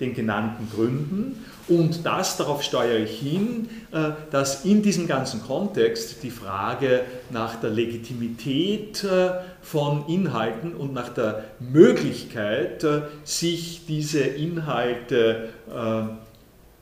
[0.00, 1.44] den genannten Gründen.
[1.68, 7.56] Und das, darauf steuere ich hin, äh, dass in diesem ganzen Kontext die Frage nach
[7.56, 15.50] der Legitimität äh, von Inhalten und nach der Möglichkeit, äh, sich diese Inhalte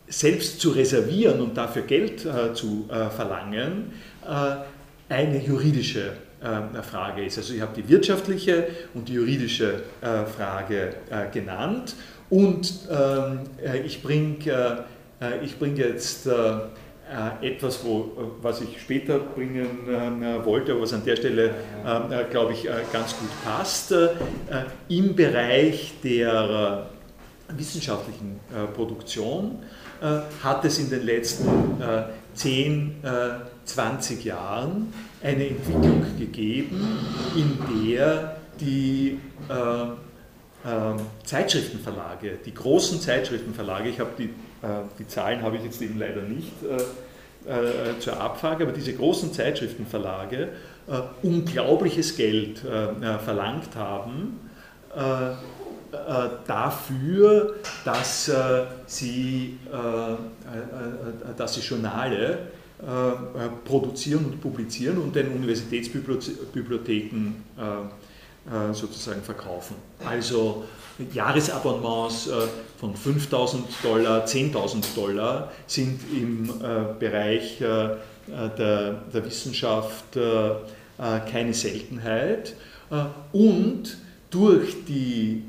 [0.07, 2.20] selbst zu reservieren und dafür Geld
[2.55, 3.92] zu verlangen,
[5.09, 6.12] eine juridische
[6.88, 7.38] Frage ist.
[7.38, 9.83] Also ich habe die wirtschaftliche und die juridische
[10.37, 10.94] Frage
[11.33, 11.96] genannt
[12.31, 14.85] und ähm, äh, ich bringe
[15.21, 16.59] äh, ich bring jetzt äh,
[17.41, 18.11] etwas, wo,
[18.43, 19.87] was ich später bringen
[20.43, 21.55] wollte, aber was an der Stelle,
[22.33, 23.95] glaube ich, ganz gut passt.
[24.89, 26.89] Im Bereich der
[27.57, 28.41] wissenschaftlichen
[28.75, 29.61] Produktion
[30.43, 31.49] hat es in den letzten
[32.35, 32.97] 10,
[33.65, 36.99] 20 Jahren eine Entwicklung gegeben,
[37.37, 39.93] in der die ähm,
[41.25, 46.21] Zeitschriftenverlage, die großen Zeitschriftenverlage, ich habe die, äh, die Zahlen habe ich jetzt eben leider
[46.23, 46.77] nicht äh,
[47.49, 50.49] äh, zur Abfrage, aber diese großen Zeitschriftenverlage
[51.23, 54.39] unglaubliches Geld verlangt haben
[56.47, 58.31] dafür, dass
[58.87, 59.59] sie,
[61.37, 62.39] dass sie Journale
[63.65, 67.63] produzieren und publizieren und den Universitätsbibliotheken äh,
[68.73, 69.77] sozusagen verkaufen.
[70.05, 70.65] Also
[71.13, 72.33] Jahresabonnements äh,
[72.79, 77.99] von 5000 Dollar, 10.000 Dollar sind im äh, Bereich der,
[78.59, 80.19] der Wissenschaft
[80.99, 82.55] keine Seltenheit.
[83.33, 83.99] Und
[84.31, 85.45] durch die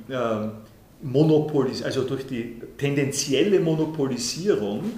[1.02, 4.92] Monopolis also durch die tendenzielle Monopolisierung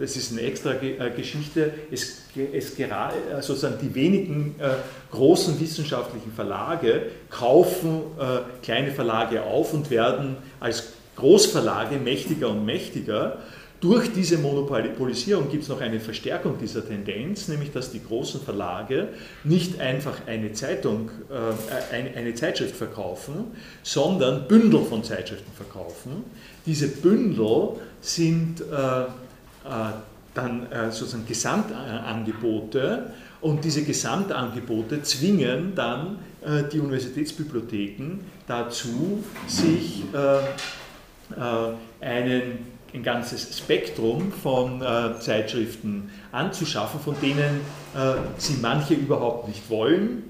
[0.00, 4.70] das ist eine extra äh, Geschichte, es, es gerade, äh, sozusagen die wenigen äh,
[5.10, 13.38] großen wissenschaftlichen Verlage kaufen äh, kleine Verlage auf und werden als Großverlage mächtiger und mächtiger.
[13.80, 19.08] Durch diese Monopolisierung gibt es noch eine Verstärkung dieser Tendenz, nämlich dass die großen Verlage
[19.44, 26.24] nicht einfach eine Zeitung, äh, eine, eine Zeitschrift verkaufen, sondern Bündel von Zeitschriften verkaufen.
[26.64, 29.04] Diese Bündel sind äh, äh,
[30.34, 33.12] dann äh, sozusagen Gesamtangebote.
[33.40, 40.02] Und diese Gesamtangebote zwingen dann äh, die Universitätsbibliotheken dazu, sich
[42.00, 42.42] einen,
[42.92, 44.82] ein ganzes Spektrum von
[45.20, 47.60] Zeitschriften anzuschaffen, von denen
[48.38, 50.24] sie manche überhaupt nicht wollen,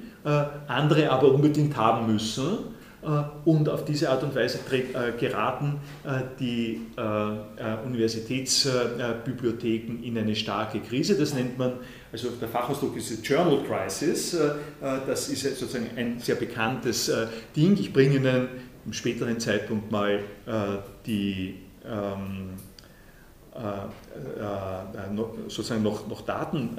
[0.69, 2.59] andere aber unbedingt haben müssen.
[2.59, 2.80] äh,
[3.47, 6.83] und auf diese Art und Weise äh, geraten äh, die
[7.85, 11.17] Universitätsbibliotheken in eine starke Krise.
[11.17, 11.75] Das nennt man,
[12.13, 14.37] also der Fachausdruck ist Journal Crisis.
[14.81, 17.11] Das ist sozusagen ein sehr bekanntes
[17.57, 17.79] Ding.
[17.79, 18.49] Ich bringe Ihnen
[18.85, 20.21] im späteren Zeitpunkt mal
[21.07, 21.55] die
[21.87, 22.51] ähm,
[25.49, 26.77] sozusagen noch Daten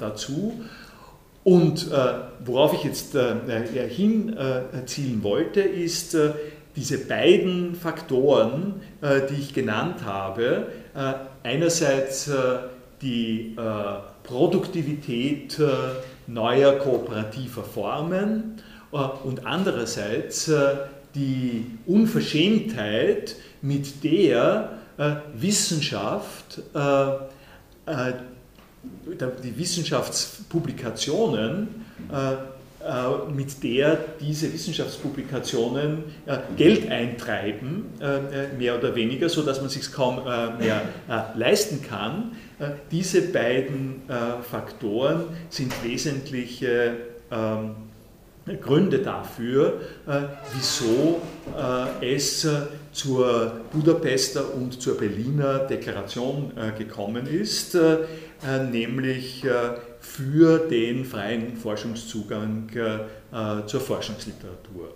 [0.00, 0.60] dazu.
[1.42, 1.96] Und äh,
[2.44, 6.32] worauf ich jetzt äh, äh hinzielen äh, wollte, ist äh,
[6.76, 10.68] diese beiden Faktoren, die ich genannt habe.
[11.42, 12.30] einerseits
[13.02, 13.56] die
[14.22, 15.60] Produktivität
[16.28, 18.62] neuer kooperativer Formen
[19.24, 20.50] und andererseits
[21.16, 24.78] die Unverschämtheit, mit der
[25.34, 26.62] Wissenschaft,
[29.42, 31.68] die Wissenschaftspublikationen
[32.80, 39.92] äh, mit der diese Wissenschaftspublikationen äh, Geld eintreiben, äh, mehr oder weniger, sodass man sich
[39.92, 40.22] kaum
[40.58, 40.80] mehr
[41.34, 42.32] leisten kann.
[42.90, 44.02] Diese beiden
[44.42, 46.96] Faktoren sind wesentliche
[47.30, 47.74] ähm,
[48.60, 49.80] Gründe dafür,
[50.54, 51.20] wieso
[52.00, 52.46] es
[52.92, 57.76] zur Budapester und zur Berliner Deklaration gekommen ist,
[58.70, 59.44] nämlich
[60.00, 62.68] für den freien Forschungszugang
[63.32, 64.88] äh, zur Forschungsliteratur.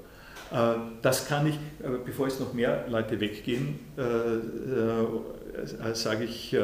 [0.50, 3.78] Äh, das kann ich, äh, bevor jetzt noch mehr Leute weggehen,
[5.92, 6.56] sage ich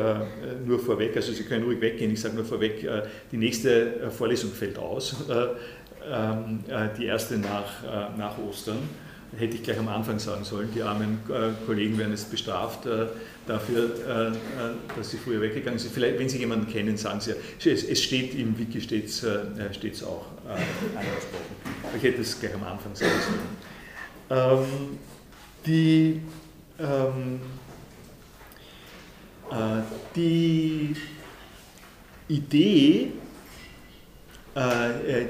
[0.67, 2.89] nur vorweg, also Sie können ruhig weggehen, ich sage nur vorweg,
[3.31, 5.15] die nächste Vorlesung fällt aus,
[6.99, 8.79] die erste nach, nach Ostern
[9.39, 11.21] hätte ich gleich am Anfang sagen sollen, die armen
[11.67, 12.81] Kollegen werden jetzt bestraft
[13.51, 14.35] dafür, äh, äh,
[14.97, 15.93] dass sie früher weggegangen sind.
[15.93, 17.35] Vielleicht, wenn Sie jemanden kennen, sagen Sie,
[17.69, 19.41] es steht im Wiki steht's, äh,
[19.75, 21.57] steht's auch angesprochen.
[21.97, 23.11] Ich hätte es gleich am Anfang sagen
[24.29, 24.63] sollen.
[24.63, 24.99] Ähm,
[25.67, 26.21] die,
[26.79, 27.41] ähm,
[30.15, 30.95] die
[32.29, 33.13] Idee,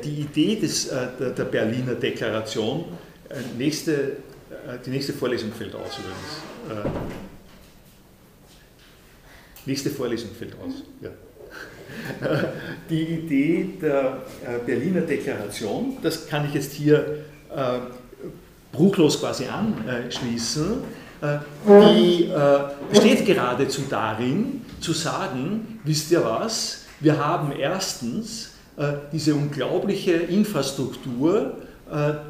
[0.05, 2.85] die Idee des, der Berliner Deklaration,
[3.57, 4.19] nächste,
[4.85, 7.30] die nächste Vorlesung fällt aus übrigens.
[9.67, 10.83] Nächste Vorlesung fällt aus.
[11.03, 11.11] Ja.
[12.89, 17.79] Die Idee der äh, Berliner Deklaration, das kann ich jetzt hier äh,
[18.73, 20.83] bruchlos quasi anschließen,
[21.21, 22.31] äh, die
[22.91, 28.53] besteht geradezu darin, zu sagen, wisst ihr was, wir haben erstens
[29.13, 31.59] diese unglaubliche Infrastruktur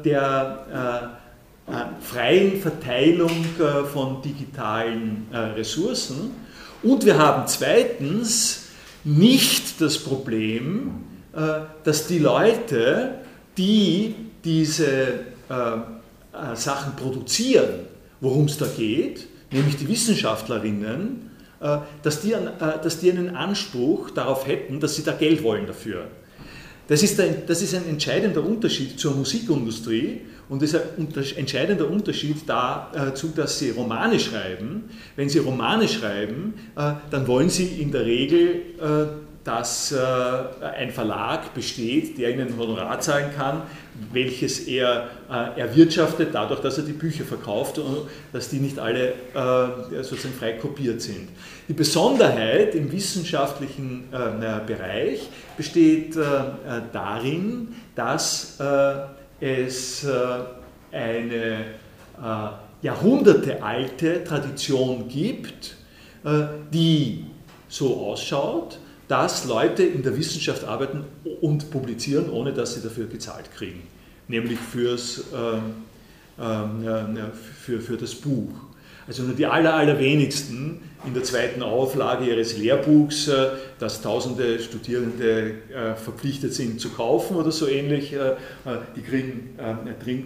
[0.03, 1.19] der
[2.01, 3.45] freien Verteilung
[3.93, 6.31] von digitalen Ressourcen
[6.83, 8.63] und wir haben zweitens
[9.03, 10.91] nicht das Problem,
[11.33, 13.15] äh, dass die Leute,
[13.57, 17.87] die diese äh, äh, Sachen produzieren,
[18.19, 21.29] worum es da geht, nämlich die Wissenschaftlerinnen,
[22.01, 26.07] dass die, dass die einen Anspruch darauf hätten, dass sie da Geld wollen dafür.
[26.87, 30.21] Das ist, ein, das ist ein entscheidender Unterschied zur Musikindustrie,
[30.51, 34.89] und das ist ein entscheidender Unterschied dazu, dass Sie Romane schreiben.
[35.15, 39.07] Wenn Sie Romane schreiben, äh, dann wollen Sie in der Regel, äh,
[39.45, 39.97] dass äh,
[40.77, 43.61] ein Verlag besteht, der Ihnen ein Honorar zahlen kann,
[44.11, 45.07] welches er
[45.55, 49.13] erwirtschaftet, dadurch, dass er die Bücher verkauft und dass die nicht alle
[50.01, 51.29] sozusagen frei kopiert sind.
[51.67, 54.05] Die Besonderheit im wissenschaftlichen
[54.65, 56.15] Bereich besteht
[56.93, 58.57] darin, dass
[59.41, 60.43] es äh,
[60.91, 61.65] eine
[62.21, 62.49] äh,
[62.81, 65.75] jahrhundertealte Tradition gibt,
[66.23, 67.25] äh, die
[67.67, 71.03] so ausschaut, dass Leute in der Wissenschaft arbeiten
[71.41, 73.81] und publizieren, ohne dass sie dafür gezahlt kriegen,
[74.29, 75.25] nämlich fürs,
[76.37, 78.53] für, für das Buch.
[79.07, 83.47] Also nur die aller, allerwenigsten in der zweiten Auflage ihres Lehrbuchs, äh,
[83.79, 88.35] das tausende Studierende äh, verpflichtet sind zu kaufen oder so ähnlich, äh,
[88.95, 89.57] die kriegen,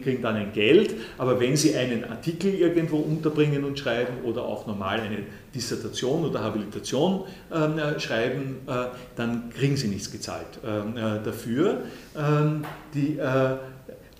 [0.04, 0.94] kriegen dann ein Geld.
[1.18, 5.20] Aber wenn sie einen Artikel irgendwo unterbringen und schreiben oder auch normal eine
[5.54, 7.24] Dissertation oder Habilitation
[7.54, 8.58] ähm, schreiben,
[9.16, 11.84] dann kriegen sie nichts gezahlt ähm, dafür.
[12.18, 13.20] Ähm, die,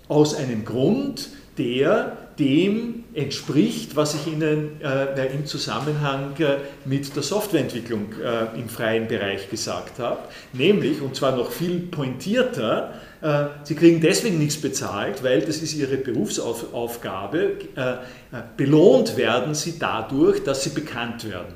[0.08, 1.28] aus einem Grund,
[1.58, 8.68] der dem entspricht, was ich Ihnen äh, im Zusammenhang äh, mit der Softwareentwicklung äh, im
[8.68, 10.18] freien Bereich gesagt habe,
[10.52, 12.92] nämlich, und zwar noch viel pointierter,
[13.22, 17.56] äh, Sie kriegen deswegen nichts bezahlt, weil das ist Ihre Berufsaufgabe.
[17.74, 17.96] Äh, äh,
[18.56, 21.54] belohnt werden Sie dadurch, dass Sie bekannt werden.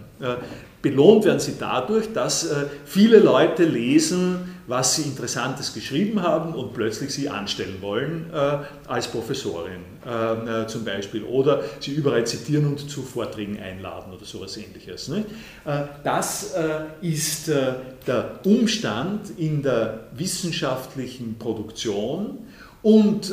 [0.83, 2.47] Belohnt werden Sie dadurch, dass
[2.85, 9.09] viele Leute lesen, was sie Interessantes geschrieben haben und plötzlich sie anstellen wollen äh, als
[9.09, 14.57] Professorin äh, äh, zum Beispiel oder sie überall zitieren und zu Vorträgen einladen oder sowas
[14.57, 15.09] ähnliches.
[15.09, 15.25] Ne?
[15.65, 17.75] Äh, das äh, ist äh,
[18.07, 22.39] der Umstand in der wissenschaftlichen Produktion
[22.83, 23.31] und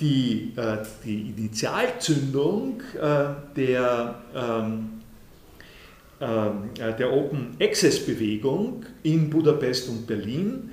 [0.00, 0.52] die,
[1.04, 2.82] die Initialzündung
[3.54, 4.99] der ähm, ähm, äh,
[6.20, 10.70] der Open Access Bewegung in Budapest und Berlin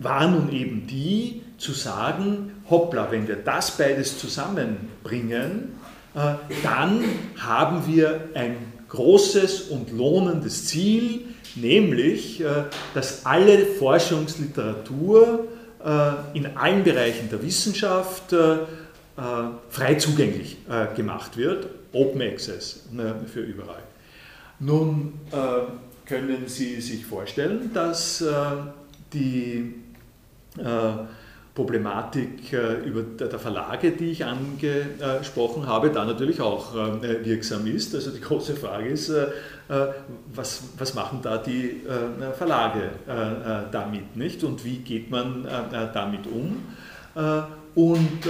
[0.00, 5.74] war nun eben die zu sagen, hoppla, wenn wir das beides zusammenbringen,
[6.14, 7.04] äh, dann
[7.38, 8.56] haben wir ein
[8.88, 11.20] großes und lohnendes Ziel,
[11.54, 12.64] nämlich, äh,
[12.94, 15.46] dass alle Forschungsliteratur
[16.34, 18.34] in allen Bereichen der Wissenschaft
[19.70, 20.58] frei zugänglich
[20.94, 23.82] gemacht wird, Open Access ne, für überall.
[24.60, 25.14] Nun
[26.06, 28.24] können Sie sich vorstellen, dass
[29.12, 29.74] die
[31.54, 32.52] Problematik
[32.84, 37.94] über der Verlage, die ich angesprochen habe, da natürlich auch wirksam ist.
[37.94, 39.12] Also die große Frage ist,
[40.34, 41.80] was, was machen da die
[42.36, 42.90] Verlage
[43.72, 45.46] damit nicht und wie geht man
[45.94, 46.62] damit um?
[47.74, 48.20] Und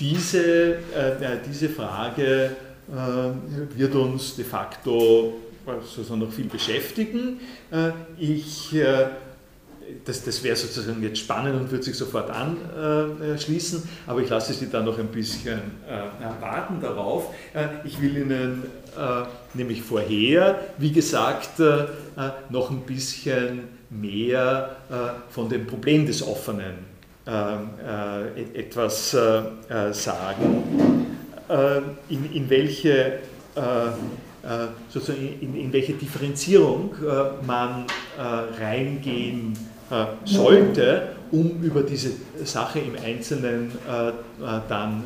[0.00, 0.78] diese,
[1.46, 2.50] diese Frage
[2.86, 5.34] wird uns de facto
[5.82, 7.40] sozusagen noch viel beschäftigen.
[8.18, 8.74] Ich
[10.04, 14.70] das, das wäre sozusagen jetzt spannend und würde sich sofort anschließen, aber ich lasse Sie
[14.70, 15.58] dann noch ein bisschen
[15.88, 17.34] äh, warten darauf.
[17.52, 18.64] Äh, ich will Ihnen
[18.96, 19.24] äh,
[19.54, 21.86] nämlich vorher, wie gesagt, äh,
[22.50, 24.94] noch ein bisschen mehr äh,
[25.32, 26.94] von dem Problem des Offenen
[27.26, 27.30] äh,
[28.40, 29.16] e-, etwas
[29.92, 31.06] sagen,
[32.08, 33.20] in, in welche
[34.88, 36.94] sozusagen in, in, welche Differenzierung
[37.46, 37.86] man
[38.58, 39.54] reingehen
[39.90, 44.12] äh, sollte, um über diese Sache im Einzelnen äh, äh,
[44.66, 45.04] dann,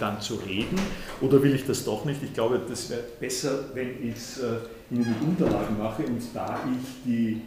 [0.00, 0.78] dann zu reden.
[1.20, 2.22] Oder will ich das doch nicht?
[2.22, 4.40] Ich glaube, das wäre besser, wenn ich es
[4.90, 7.42] Ihnen mit Unterlagen mache und da ich die,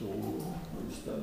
[0.00, 1.14] so, wo ist das?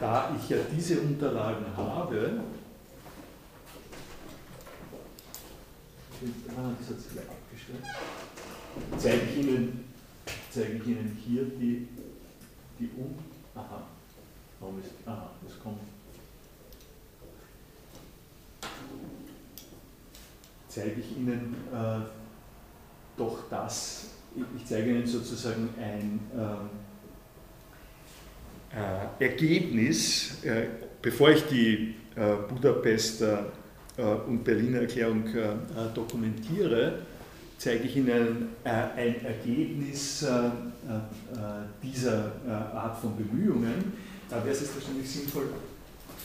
[0.00, 2.40] Da ich ja diese Unterlagen habe,
[6.56, 6.70] ah,
[8.96, 9.84] zeige ich Ihnen,
[10.50, 11.88] zeige ich Ihnen hier die,
[12.78, 13.14] die Um.
[13.56, 13.82] Aha,
[14.60, 15.80] warum ist, aha, das kommt.
[20.68, 22.00] Zeige ich Ihnen äh,
[23.16, 24.10] doch das,
[24.56, 26.87] ich zeige Ihnen sozusagen ein äh,
[29.18, 30.66] Ergebnis, äh,
[31.00, 33.52] bevor ich die äh, Budapester
[33.96, 35.24] äh, und Berliner Erklärung
[35.94, 37.00] dokumentiere,
[37.58, 40.50] zeige ich Ihnen äh, ein Ergebnis äh, äh,
[41.82, 42.32] dieser
[42.72, 43.92] Art von Bemühungen.
[44.30, 45.48] Da wäre es wahrscheinlich sinnvoll,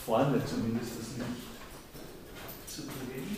[0.06, 1.28] vorne zumindest das Licht
[2.68, 3.36] zu drehen.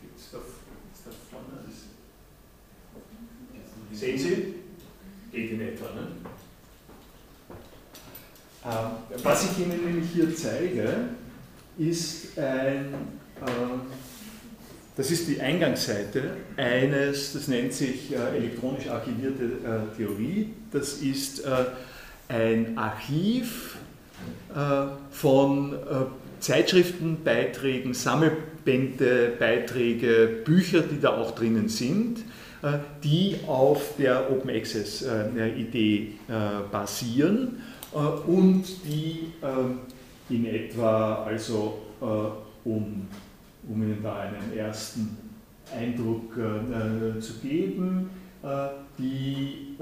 [0.00, 1.56] Gibt es da, da vorne?
[3.96, 4.54] Sehen Sie?
[5.32, 6.08] Geht in etwa, ne?
[8.66, 11.08] Ähm, was ich Ihnen nämlich hier zeige,
[11.78, 12.94] ist ein,
[13.40, 13.80] ähm,
[14.96, 20.50] das ist die Eingangsseite eines, das nennt sich äh, elektronisch archivierte äh, Theorie.
[20.72, 21.64] Das ist äh,
[22.28, 23.76] ein Archiv
[25.10, 25.76] von
[26.40, 32.24] Zeitschriftenbeiträgen, Sammelbände, Beiträge, Bücher, die da auch drinnen sind,
[33.02, 35.04] die auf der Open Access
[35.56, 36.12] Idee
[36.72, 37.58] basieren
[37.96, 39.80] äh, und die ähm,
[40.28, 42.04] in etwa, also äh,
[42.68, 43.06] um,
[43.68, 45.16] um Ihnen da einen ersten
[45.74, 48.10] Eindruck äh, zu geben,
[48.96, 49.76] die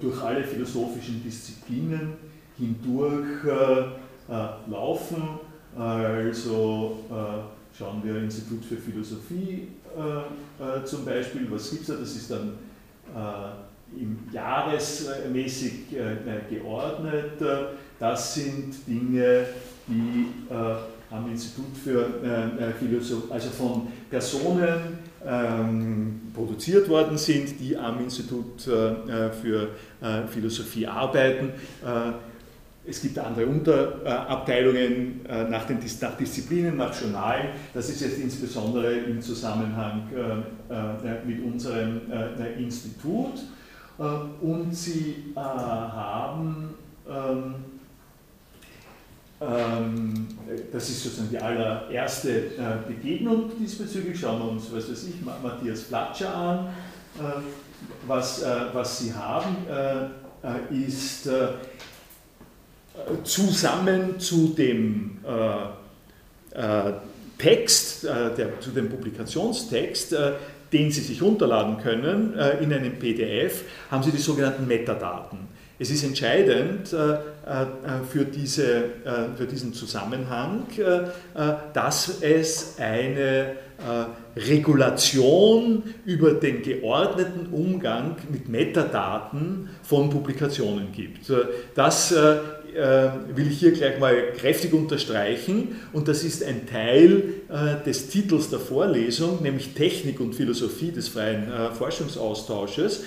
[0.00, 2.14] durch alle philosophischen Disziplinen
[2.56, 3.44] hindurch
[4.66, 5.22] laufen.
[5.76, 7.04] Also
[7.76, 9.68] schauen wir Institut für Philosophie
[10.84, 11.94] zum Beispiel, was gibt es da?
[11.94, 12.52] Das ist dann
[13.94, 17.40] im jahresmäßig äh, geordnet.
[17.98, 19.46] Das sind Dinge,
[19.86, 27.76] die äh, am Institut für äh, Philosophie, also von Personen ähm, produziert worden sind, die
[27.76, 29.68] am Institut für
[30.28, 31.52] Philosophie arbeiten.
[32.88, 35.20] Es gibt andere Unterabteilungen
[35.50, 37.48] nach, den, nach Disziplinen, nach Journalen.
[37.74, 40.08] Das ist jetzt insbesondere im Zusammenhang
[41.26, 42.02] mit unserem
[42.58, 43.40] Institut.
[43.98, 44.02] Äh,
[44.44, 46.74] und sie äh, haben,
[47.08, 47.54] ähm,
[49.40, 50.28] ähm,
[50.72, 55.82] das ist sozusagen die allererste äh, Begegnung diesbezüglich, schauen wir uns, was weiß ich, Matthias
[55.82, 56.68] Flatscher an.
[58.06, 59.56] was, was sie haben,
[60.70, 61.28] ist
[63.24, 65.18] zusammen zu dem
[67.38, 70.14] Text, der, zu dem Publikationstext,
[70.72, 75.38] den Sie sich runterladen können äh, in einem PDF, haben Sie die sogenannten Metadaten.
[75.78, 77.66] Es ist entscheidend äh, äh,
[78.10, 78.84] für, diese,
[79.36, 80.66] für diesen Zusammenhang,
[81.74, 83.56] dass es eine
[84.34, 91.30] Regulation über den geordneten Umgang mit Metadaten von Publikationen gibt.
[91.74, 92.14] Das
[93.34, 95.76] will ich hier gleich mal kräftig unterstreichen.
[95.92, 97.22] Und das ist ein Teil
[97.84, 101.46] des Titels der Vorlesung, nämlich Technik und Philosophie des freien
[101.76, 103.04] Forschungsaustausches.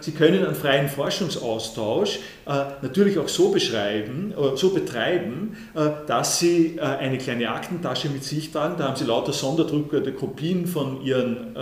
[0.00, 2.20] Sie können einen freien Forschungsaustausch
[2.82, 5.56] natürlich auch so beschreiben, so betreiben,
[6.06, 11.02] dass Sie eine kleine Aktentasche mit sich tragen, da haben Sie lauter sonderdruckerte Kopien von
[11.02, 11.54] Ihren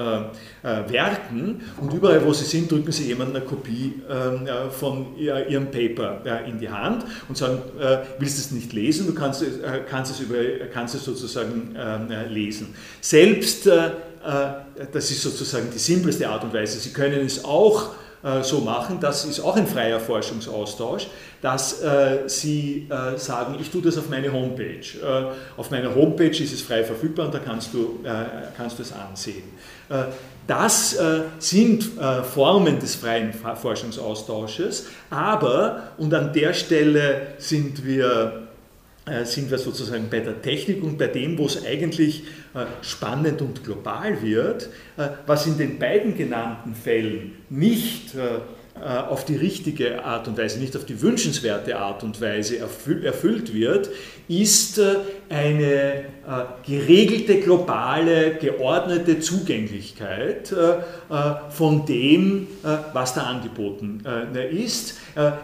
[0.63, 1.63] Werken.
[1.81, 6.59] Und überall, wo Sie sind, drücken Sie jemanden eine Kopie ähm, von Ihrem Paper in
[6.59, 9.47] die Hand und sagen, äh, willst du es nicht lesen, du kannst, äh,
[9.89, 10.37] kannst, es, über,
[10.73, 12.75] kannst es sozusagen ähm, äh, lesen.
[13.01, 13.69] Selbst,
[14.93, 17.91] das ist sozusagen die simpleste Art und Weise, Sie können es auch
[18.43, 21.07] so machen, das ist auch ein freier Forschungsaustausch,
[21.41, 21.83] dass
[22.27, 24.83] Sie sagen, ich tue das auf meine Homepage.
[25.57, 28.01] auf meiner Homepage ist es frei verfügbar und da kannst du,
[28.57, 29.45] kannst du es ansehen.
[30.49, 38.49] Das äh, sind äh, Formen des freien Forschungsaustausches, aber, und an der Stelle sind wir,
[39.05, 42.25] äh, sind wir sozusagen bei der Technik und bei dem, wo es eigentlich
[42.55, 48.39] äh, spannend und global wird, äh, was in den beiden genannten Fällen nicht äh,
[48.81, 53.91] auf die richtige Art und Weise, nicht auf die wünschenswerte Art und Weise erfüllt wird,
[54.29, 54.81] ist
[55.31, 60.73] eine äh, geregelte, globale, geordnete Zugänglichkeit äh,
[61.15, 62.49] äh, von dem,
[62.93, 64.03] was da angeboten
[64.51, 64.99] ist.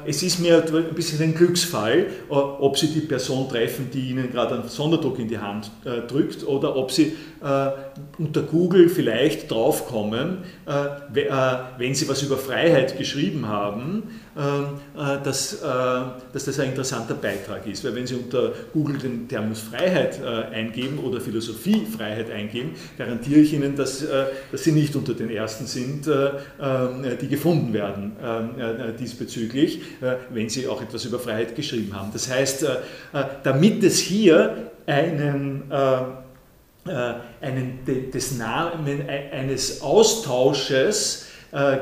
[0.04, 4.56] Es ist mir ein bisschen ein Glücksfall, ob Sie die Person treffen, die Ihnen gerade
[4.56, 5.70] einen Sonderdruck in die Hand
[6.08, 7.16] drückt oder ob Sie
[8.18, 10.38] unter Google vielleicht draufkommen,
[11.78, 14.04] wenn Sie was über Freiheit geschrieben haben,
[14.34, 17.84] dass, dass das ein interessanter Beitrag ist.
[17.84, 23.76] Weil wenn Sie unter Google den Terminus Freiheit eingeben oder Philosophiefreiheit eingeben, garantiere ich Ihnen,
[23.76, 28.12] dass, äh, dass Sie nicht unter den Ersten sind, äh, äh, die gefunden werden
[28.98, 29.80] diesbezüglich,
[30.30, 32.10] wenn Sie auch etwas über Freiheit geschrieben haben.
[32.12, 32.66] Das heißt,
[33.42, 35.64] damit es hier einen
[37.40, 37.78] einen,
[38.12, 41.78] des Namen, eines Austausches ähm,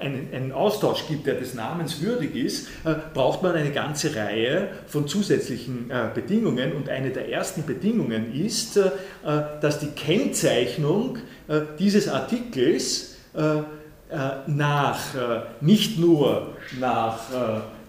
[0.00, 4.68] einen, einen, Austausch gibt, der des Namens würdig ist, äh, braucht man eine ganze Reihe
[4.86, 6.72] von zusätzlichen äh, Bedingungen.
[6.72, 8.90] Und eine der ersten Bedingungen ist, äh,
[9.60, 11.18] dass die Kennzeichnung
[11.78, 13.16] dieses Artikels
[14.46, 14.98] nach,
[15.60, 17.18] nicht nur nach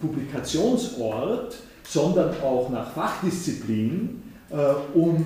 [0.01, 4.23] Publikationsort, sondern auch nach Fachdisziplin
[4.93, 5.25] und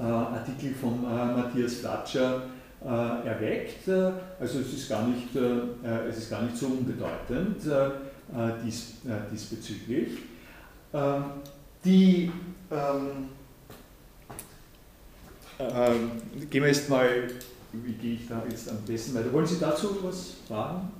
[0.00, 2.42] Artikel von Matthias Flatscher
[2.84, 3.88] äh, erweckt.
[4.40, 8.96] Also es ist gar nicht, äh, es ist gar nicht so unbedeutend äh, dies,
[9.32, 10.18] diesbezüglich.
[10.92, 11.24] Ähm,
[11.84, 12.30] die
[12.70, 13.28] ähm,
[15.58, 16.10] ähm,
[16.50, 17.08] gehen wir jetzt mal,
[17.72, 19.32] wie gehe ich da jetzt am besten weiter?
[19.32, 20.90] Wollen Sie dazu was fragen?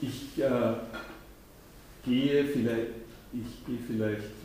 [0.00, 0.74] Ich äh,
[2.04, 2.90] gehe vielleicht,
[3.32, 4.37] ich gehe vielleicht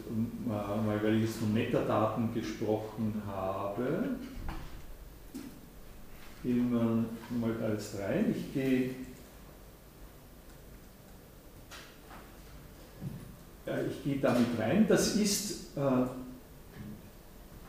[0.45, 4.09] mal, weil ich jetzt von Metadaten gesprochen habe,
[6.43, 7.05] gehen wir
[7.39, 8.35] mal alles rein.
[8.37, 8.89] Ich gehe
[13.65, 14.85] ich gehe damit rein.
[14.87, 16.01] Das ist, äh,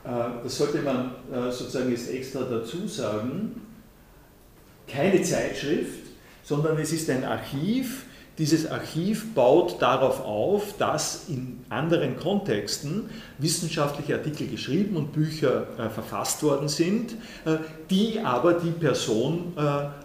[0.09, 3.61] äh, das sollte man äh, sozusagen jetzt extra dazu sagen,
[4.89, 6.11] keine Zeitschrift,
[6.43, 8.04] sondern es ist ein Archiv,
[8.39, 13.09] dieses Archiv baut darauf auf, dass in anderen Kontexten
[13.39, 17.13] wissenschaftliche Artikel geschrieben und Bücher äh, verfasst worden sind,
[17.45, 17.59] äh,
[17.91, 19.61] die aber die Person äh,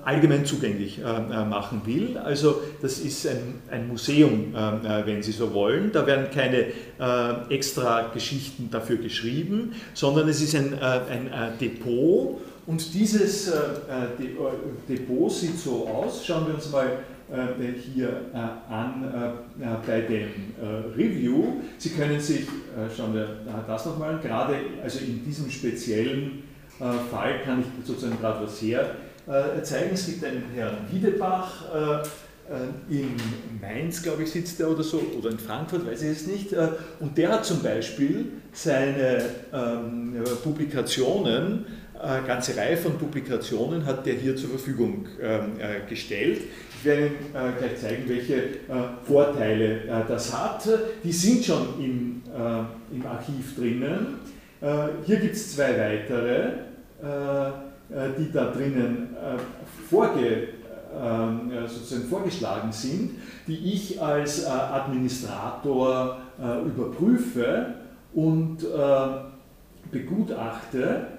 [0.06, 2.20] allgemein zugänglich äh, äh, machen will.
[2.20, 5.92] Also das ist ein, ein Museum, äh, wenn Sie so wollen.
[5.92, 6.68] Da werden keine
[7.50, 13.52] extra Geschichten dafür geschrieben, sondern es ist ein, ein Depot und dieses
[14.90, 16.26] Depot sieht so aus.
[16.26, 17.00] Schauen wir uns mal
[17.94, 19.34] hier an
[19.86, 20.30] bei dem
[20.98, 21.62] Review.
[21.78, 22.48] Sie können sich,
[22.96, 23.28] schauen wir
[23.68, 26.44] das nochmal gerade also in diesem speziellen
[26.80, 28.96] Fall kann ich sozusagen gerade was her
[29.64, 29.92] zeigen.
[29.94, 31.66] Es gibt einen Herrn Wiedebach,
[32.90, 33.16] in
[33.62, 36.48] Mainz, glaube ich, sitzt er oder so, oder in Frankfurt, weiß ich es nicht.
[37.00, 39.22] Und der hat zum Beispiel seine
[39.54, 41.66] ähm, Publikationen
[42.00, 46.42] eine ganze Reihe von Publikationen hat der hier zur Verfügung ähm, äh, gestellt.
[46.78, 48.50] Ich werde Ihnen äh, gleich zeigen, welche äh,
[49.04, 50.68] Vorteile das hat.
[51.04, 52.22] Die sind schon im,
[52.92, 54.20] im Archiv drinnen.
[55.06, 56.52] hier gibt es zwei weitere,
[58.18, 59.16] die da drinnen
[59.90, 60.50] vorge,
[60.98, 63.12] ähm, sozusagen vorgeschlagen sind,
[63.48, 66.20] die ich als Administrator
[66.66, 67.74] überprüfe
[68.14, 68.66] und
[69.92, 71.19] begutachte äh,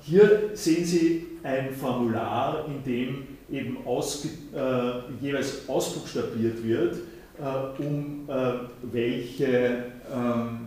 [0.00, 6.96] hier sehen Sie ein Formular, in dem eben ausge, äh, jeweils ausbuchstabiert wird,
[7.38, 8.52] äh, um äh,
[8.92, 10.58] welche, ähm,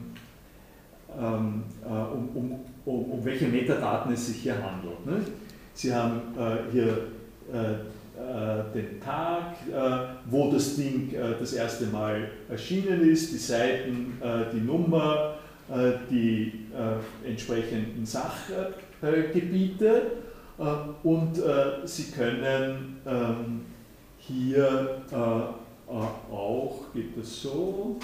[1.20, 5.06] ähm äh, um, um, um, um, welche Metadaten es sich hier handelt.
[5.06, 5.22] Ne?
[5.74, 6.98] Sie haben äh, hier
[8.74, 9.56] den Tag,
[10.30, 14.14] wo das Ding das erste Mal erschienen ist, die Seiten,
[14.54, 15.36] die Nummer,
[15.70, 16.96] äh, die äh,
[17.28, 20.02] entsprechenden Sachgebiete
[20.58, 20.64] äh,
[21.04, 21.42] und
[21.86, 23.62] Sie können ähm,
[24.18, 25.02] hier
[25.90, 27.98] auch, geht das so,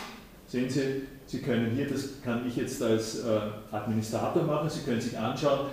[0.47, 3.23] sehen Sie, Sie können hier, das kann ich jetzt als
[3.71, 5.67] Administrator machen, Sie können sich anschauen,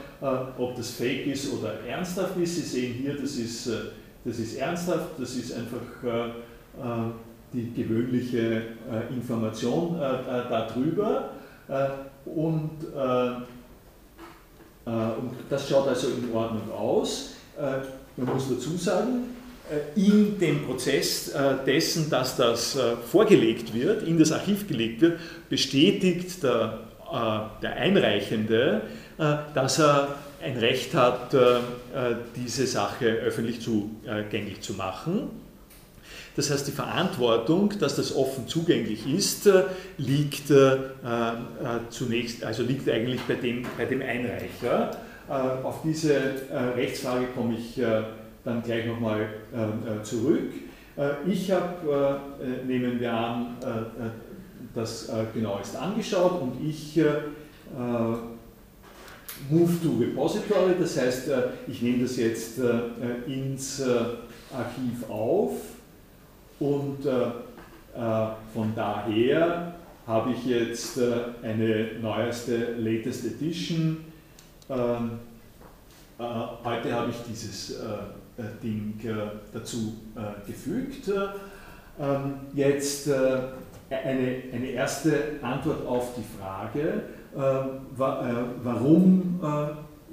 [0.59, 2.55] ob das fake ist oder ernsthaft ist.
[2.57, 3.69] Sie sehen hier, das ist,
[4.25, 5.81] das ist ernsthaft, das ist einfach
[7.53, 8.63] die gewöhnliche
[9.11, 11.31] Information darüber.
[12.27, 13.27] Äh, und, äh,
[14.87, 17.31] äh, und das schaut also in Ordnung aus.
[18.17, 19.29] Man muss dazu sagen,
[19.95, 21.33] in dem Prozess
[21.65, 22.77] dessen, dass das
[23.09, 26.81] vorgelegt wird, in das Archiv gelegt wird, bestätigt der,
[27.63, 28.83] der Einreichende,
[29.55, 31.35] dass er ein Recht hat,
[32.35, 35.31] diese Sache öffentlich zugänglich zu machen.
[36.37, 39.65] Das heißt, die Verantwortung, dass das offen zugänglich ist, äh,
[39.99, 40.79] liegt äh, äh,
[41.91, 44.91] zunächst, also liegt eigentlich bei dem, bei dem Einreicher.
[45.27, 46.21] Auf diese
[46.77, 47.81] Rechtsfrage komme ich
[48.45, 49.27] dann gleich nochmal
[50.03, 50.53] zurück.
[51.27, 52.21] ich habe,
[52.67, 53.57] nehmen wir an,
[54.75, 57.01] das genauest angeschaut und ich
[59.49, 61.31] Move to Repository, das heißt,
[61.69, 62.59] ich nehme das jetzt
[63.27, 63.81] ins
[64.53, 65.55] Archiv auf
[66.61, 69.75] und äh, äh, von daher
[70.07, 74.05] habe ich jetzt äh, eine neueste Latest Edition.
[74.69, 75.11] Ähm,
[76.19, 76.23] äh,
[76.65, 77.85] heute habe ich dieses äh,
[78.37, 79.01] äh, Ding
[79.53, 79.95] dazu
[80.47, 81.11] gefügt.
[82.01, 87.03] Ähm, jetzt eine, eine erste Antwort auf die Frage,
[87.97, 89.41] warum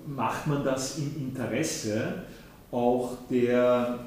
[0.05, 2.23] macht man das im Interesse
[2.71, 3.97] auch der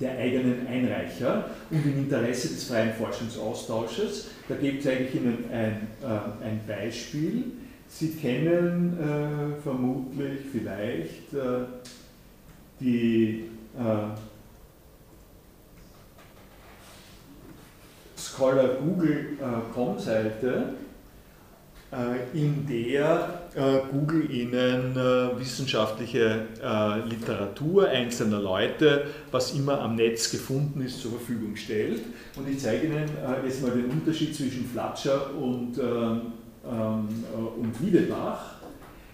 [0.00, 4.28] der eigenen Einreicher und im Interesse des freien Forschungsaustausches.
[4.48, 6.06] Da gebe ich eigentlich Ihnen ein, äh,
[6.44, 7.44] ein Beispiel.
[7.88, 11.64] Sie kennen äh, vermutlich vielleicht äh,
[12.80, 13.44] die
[13.76, 14.16] äh,
[18.16, 20.87] Scholar Google.com-Seite äh,
[22.34, 26.46] in der äh, Google Ihnen äh, wissenschaftliche
[27.08, 32.02] Literatur einzelner Leute, was immer am Netz gefunden ist, zur Verfügung stellt.
[32.36, 33.08] Und ich zeige Ihnen
[33.44, 36.32] jetzt mal den Unterschied zwischen Flatscher und, ähm,
[36.64, 38.56] und Wiedebach.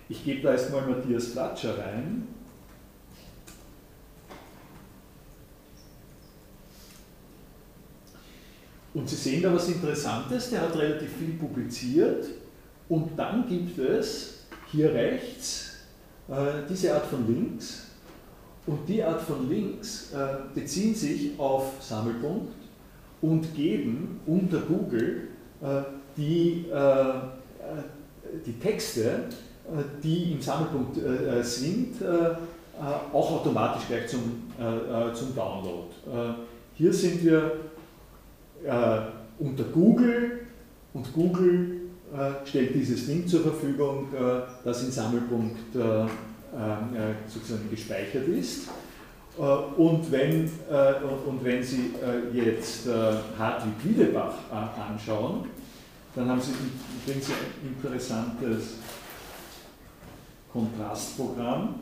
[0.09, 2.27] Ich gebe da erstmal Matthias Flatscher rein.
[8.95, 12.27] Und Sie sehen da was Interessantes, der hat relativ viel publiziert
[12.89, 15.75] und dann gibt es hier rechts
[16.29, 17.83] äh, diese Art von Links.
[18.67, 22.55] Und die Art von Links äh, beziehen sich auf Sammelpunkt
[23.21, 25.29] und geben unter Google
[25.61, 25.83] äh,
[26.17, 27.23] die, äh, äh,
[28.45, 30.99] die Texte, äh, die im Sammelpunkt
[31.43, 31.95] sind,
[33.13, 34.53] auch automatisch gleich zum,
[35.15, 35.87] zum Download.
[36.75, 37.53] hier sind wir
[39.39, 40.41] unter Google
[40.93, 41.84] und Google
[42.45, 46.07] stellt dieses Link zur Verfügung, äh, das in Sammelpunkt äh,
[47.27, 48.69] sozusagen gespeichert ist.
[49.37, 50.49] Und wenn,
[51.27, 51.91] und wenn Sie
[52.33, 52.87] jetzt
[53.37, 54.35] Hartwig Wiedebach
[54.89, 55.49] anschauen,
[56.15, 57.21] dann haben Sie ein
[57.67, 58.75] interessantes
[60.53, 61.81] Kontrastprogramm.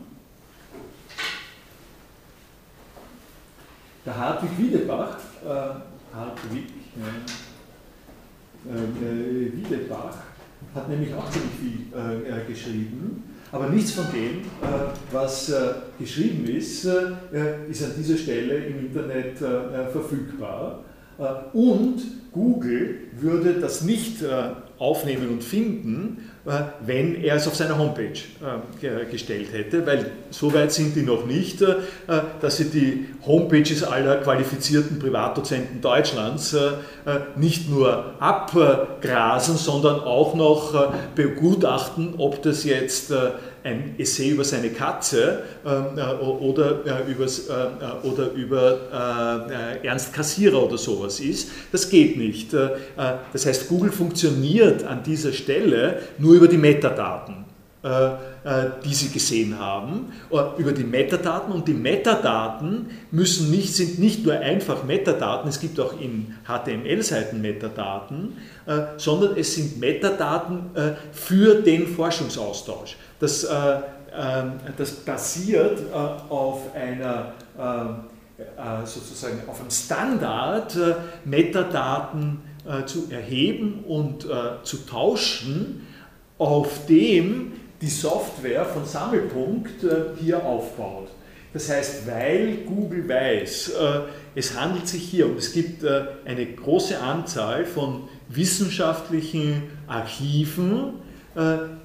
[4.03, 6.65] Der Hartwig Wiedebach, äh, Hartwig
[6.97, 7.52] äh,
[8.65, 10.17] Wiedebach
[10.73, 16.45] hat nämlich auch ziemlich viel äh, geschrieben, aber nichts von dem, äh, was äh, geschrieben
[16.47, 19.37] ist, äh, ist an dieser Stelle im Internet
[19.91, 20.83] verfügbar.
[21.53, 22.01] und
[22.31, 24.23] Google würde das nicht
[24.79, 26.32] aufnehmen und finden, äh,
[26.85, 28.19] wenn er es auf seiner Homepage
[28.81, 31.75] äh, gestellt hätte, weil so weit sind die noch nicht, äh,
[32.41, 36.55] dass sie die Homepages aller qualifizierten Privatdozenten Deutschlands
[37.37, 43.13] nicht nur abgrasen, sondern auch noch begutachten, ob das jetzt
[43.63, 49.87] ein Essay über seine Katze ähm, äh, oder, äh, übers, äh, äh oder über äh,
[49.87, 51.49] Ernst Kassierer oder sowas ist.
[51.71, 52.53] Das geht nicht.
[52.53, 52.69] Äh,
[53.31, 57.45] das heißt, Google funktioniert an dieser Stelle nur über die Metadaten
[58.83, 60.11] die Sie gesehen haben,
[60.57, 61.53] über die Metadaten.
[61.53, 67.41] Und die Metadaten müssen nicht, sind nicht nur einfach Metadaten, es gibt auch in HTML-Seiten
[67.41, 68.35] Metadaten,
[68.97, 70.71] sondern es sind Metadaten
[71.13, 72.97] für den Forschungsaustausch.
[73.23, 73.79] Das, äh,
[74.15, 75.95] ähm, das basiert äh,
[76.29, 80.75] auf einer äh, sozusagen auf einem Standard,
[81.23, 82.41] Metadaten
[82.85, 84.25] zu erheben und
[84.63, 85.85] zu tauschen,
[86.37, 87.53] auf dem
[87.83, 89.85] die Software von Sammelpunkt
[90.19, 91.09] hier aufbaut.
[91.53, 93.73] Das heißt, weil Google weiß,
[94.33, 100.93] es handelt sich hier und es gibt eine große Anzahl von wissenschaftlichen Archiven,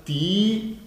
[0.07, 0.79] die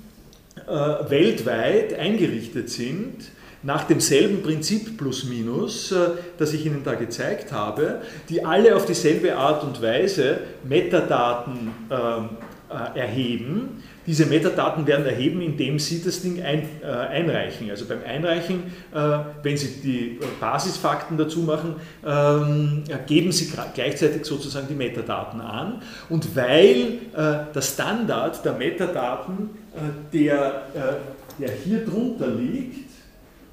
[0.68, 3.32] äh, weltweit eingerichtet sind,
[3.64, 8.86] nach demselben Prinzip plus minus, äh, das ich Ihnen da gezeigt habe, die alle auf
[8.86, 12.30] dieselbe Art und Weise Metadaten ähm,
[12.72, 13.84] äh, erheben.
[14.08, 17.70] Diese Metadaten werden erheben, indem Sie das Ding ein, äh, einreichen.
[17.70, 18.64] Also beim Einreichen,
[18.94, 25.82] äh, wenn Sie die Basisfakten dazu machen, ähm, geben Sie gleichzeitig sozusagen die Metadaten an.
[26.10, 32.90] Und weil äh, der Standard der Metadaten, äh, der, äh, der hier drunter liegt,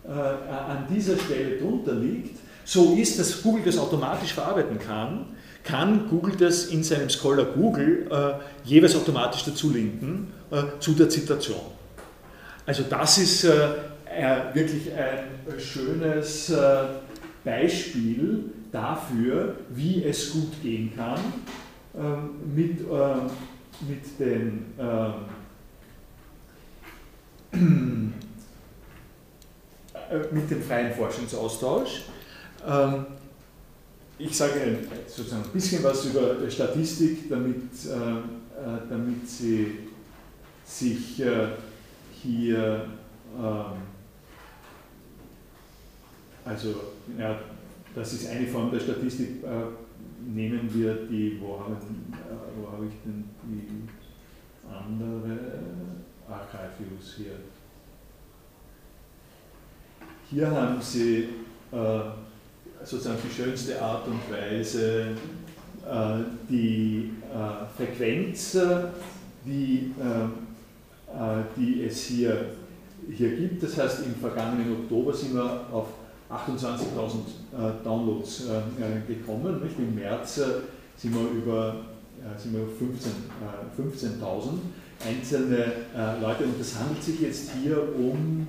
[0.08, 5.26] an dieser Stelle drunter liegt, so ist, dass Google das automatisch verarbeiten kann,
[5.64, 8.32] kann Google das in seinem Scholar Google äh,
[8.64, 11.60] jeweils automatisch dazu linken äh, zu der Zitation.
[12.66, 13.68] Also das ist äh,
[14.06, 16.84] äh wirklich ein schönes äh,
[17.44, 21.18] Beispiel dafür, wie es gut gehen kann
[21.98, 23.30] ähm, mit, ähm,
[23.88, 25.14] mit den ähm,
[30.10, 32.02] äh, mit dem freien Forschungsaustausch
[34.18, 39.78] ich sage sozusagen ein bisschen was über Statistik, damit, äh, äh, damit Sie
[40.64, 41.48] sich äh,
[42.12, 42.86] hier,
[43.36, 43.64] ähm,
[46.44, 46.74] also
[47.18, 47.38] ja,
[47.94, 49.42] das ist eine Form der Statistik,
[50.26, 51.76] nehmen wir die, wo habe,
[52.70, 53.88] habe ich denn die
[54.68, 55.38] andere
[56.28, 57.32] Archive-Views hier?
[60.30, 61.28] Hier haben Sie
[61.72, 62.00] äh,
[62.88, 65.08] sozusagen die schönste Art und Weise
[65.88, 68.58] äh, die äh, Frequenz,
[69.44, 72.46] die, äh, die es hier,
[73.10, 73.62] hier gibt.
[73.62, 75.86] Das heißt, im vergangenen Oktober sind wir auf
[76.30, 78.44] 28.000 Downloads
[79.06, 79.62] gekommen.
[79.62, 79.78] Nicht?
[79.78, 80.34] Im März
[80.96, 81.76] sind wir über
[82.36, 82.68] sind wir 15.000
[83.76, 84.20] 15
[85.08, 85.72] einzelne
[86.20, 88.46] Leute und das handelt sich jetzt hier um,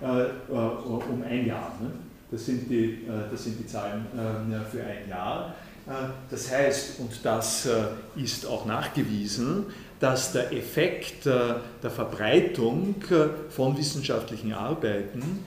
[0.00, 1.78] um ein Jahr.
[1.80, 1.90] Ne?
[2.30, 5.54] Das sind die, äh, das sind die Zahlen äh, für ein Jahr.
[5.86, 5.90] Äh,
[6.30, 7.68] das heißt, und das
[8.16, 9.66] ist auch nachgewiesen,
[10.00, 13.02] dass der Effekt der Verbreitung
[13.48, 15.44] von wissenschaftlichen Arbeiten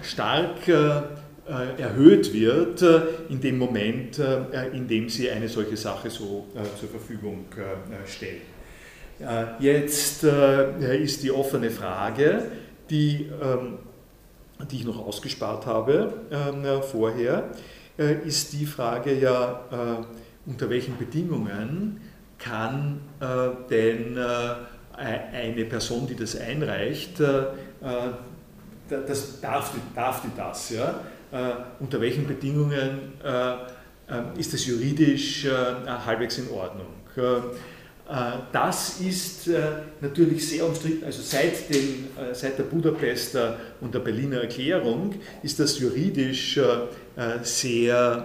[0.00, 2.82] stark erhöht wird
[3.28, 4.18] in dem Moment,
[4.72, 6.46] in dem sie eine solche Sache so
[6.78, 7.44] zur Verfügung
[8.06, 8.40] stellen.
[9.58, 12.44] Jetzt ist die offene Frage,
[12.88, 13.80] die ähm,
[14.70, 17.50] die ich noch ausgespart habe äh, vorher,
[17.98, 22.00] äh, ist die Frage ja, äh, unter welchen Bedingungen
[22.38, 23.26] kann äh,
[23.68, 24.54] denn äh,
[24.96, 27.44] eine Person, die das einreicht, äh,
[28.88, 31.00] das, darf, die, darf die das, ja?
[31.78, 33.12] unter welchen Bedingungen
[34.36, 36.88] ist das juridisch halbwegs in Ordnung.
[38.10, 39.60] Äh, das ist äh,
[40.00, 41.04] natürlich sehr umstritten.
[41.04, 46.58] Also seit, den, äh, seit der Budapester und der Berliner Erklärung ist das juridisch
[47.42, 48.24] sehr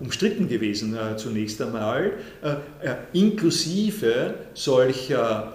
[0.00, 2.12] umstritten gewesen zunächst einmal,
[3.12, 5.52] inklusive solcher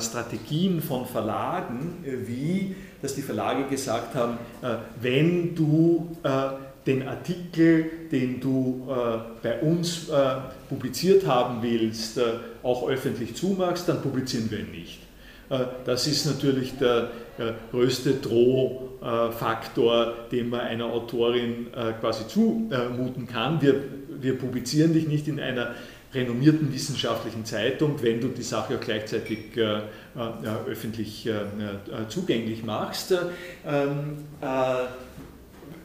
[0.00, 4.38] Strategien von Verlagen wie dass die Verlage gesagt haben,
[5.00, 6.16] wenn du
[6.86, 8.86] den Artikel, den du
[9.42, 10.10] bei uns
[10.68, 12.20] publiziert haben willst,
[12.62, 15.00] auch öffentlich zumachst, dann publizieren wir ihn nicht.
[15.84, 17.10] Das ist natürlich der
[17.70, 21.68] größte Drohfaktor, den man einer Autorin
[22.00, 23.62] quasi zumuten kann.
[23.62, 23.74] Wir,
[24.20, 25.74] wir publizieren dich nicht in einer
[26.14, 29.82] renommierten wissenschaftlichen Zeitung, wenn du die Sache auch gleichzeitig äh, äh,
[30.68, 31.32] öffentlich äh,
[32.08, 33.14] zugänglich machst.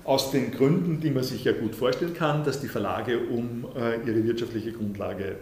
[0.09, 3.67] Aus den Gründen, die man sich ja gut vorstellen kann, dass die Verlage um
[4.07, 5.35] ihre wirtschaftliche Grundlage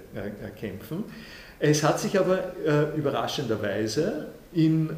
[0.59, 1.05] kämpfen.
[1.57, 2.51] Es hat sich aber
[2.97, 4.89] überraschenderweise in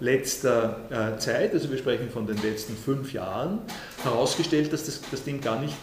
[0.00, 3.60] letzter Zeit, also wir sprechen von den letzten fünf Jahren,
[4.04, 5.78] herausgestellt, dass das, das Ding gar nicht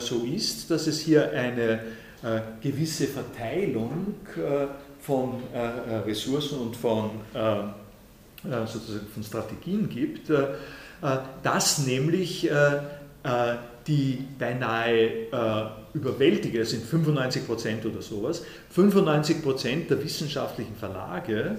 [0.00, 1.80] so ist, dass es hier eine
[2.22, 4.66] äh, gewisse Verteilung äh,
[5.00, 7.10] von äh, Ressourcen und von,
[8.44, 10.30] sozusagen von Strategien gibt,
[11.42, 12.48] dass nämlich
[13.86, 15.08] die beinahe
[15.92, 21.58] überwältige, das sind 95 Prozent oder sowas, 95 Prozent der wissenschaftlichen Verlage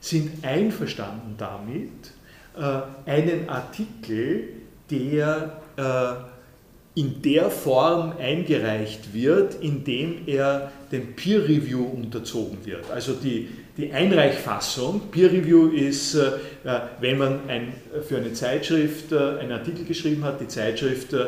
[0.00, 1.90] sind einverstanden damit,
[3.06, 4.48] einen Artikel,
[4.90, 5.58] der
[6.94, 12.88] in der Form eingereicht wird, in dem er dem Peer Review unterzogen wird.
[12.92, 16.30] Also die, die Einreichfassung, Peer Review ist, äh,
[17.00, 17.72] wenn man ein,
[18.06, 21.26] für eine Zeitschrift äh, einen Artikel geschrieben hat, die Zeitschrift äh,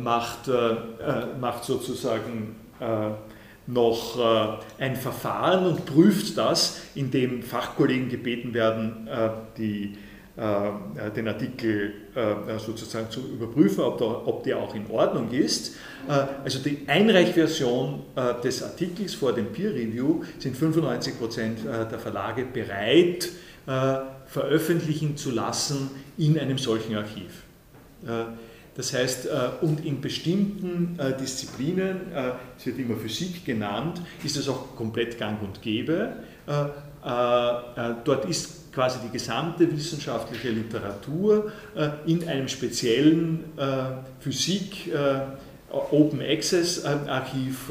[0.00, 0.50] macht,
[1.40, 2.56] macht sozusagen
[3.68, 9.08] noch ein Verfahren und prüft das, indem Fachkollegen gebeten werden,
[9.56, 9.96] die
[10.34, 15.76] den Artikel äh, sozusagen zu überprüfen, ob, der, ob der auch in Ordnung ist.
[16.08, 16.12] Äh,
[16.42, 18.02] also die Einreichversion
[18.42, 21.14] des Artikels vor dem Peer Review sind 95
[21.90, 23.28] der Verlage bereit,
[24.26, 27.44] veröffentlichen zu lassen in einem solchen Archiv.
[28.74, 29.28] Das heißt,
[29.60, 32.00] und in bestimmten Disziplinen,
[32.58, 36.16] es wird immer Physik genannt, ist es auch komplett gang und gäbe.
[38.04, 43.62] Dort ist quasi die gesamte wissenschaftliche Literatur äh, in einem speziellen äh,
[44.20, 45.20] Physik äh,
[45.70, 47.70] Open Access Archiv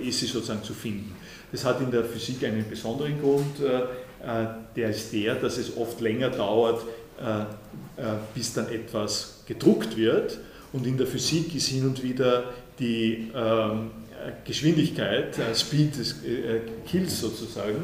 [0.00, 1.16] ist sie sozusagen zu finden.
[1.50, 3.56] Das hat in der Physik einen besonderen Grund,
[4.76, 6.84] der ist der, dass es oft länger dauert,
[8.32, 10.38] bis dann etwas gedruckt wird.
[10.72, 13.90] Und in der Physik ist hin und wieder die ähm,
[14.44, 16.20] Geschwindigkeit, Speed des
[16.88, 17.82] Kills sozusagen,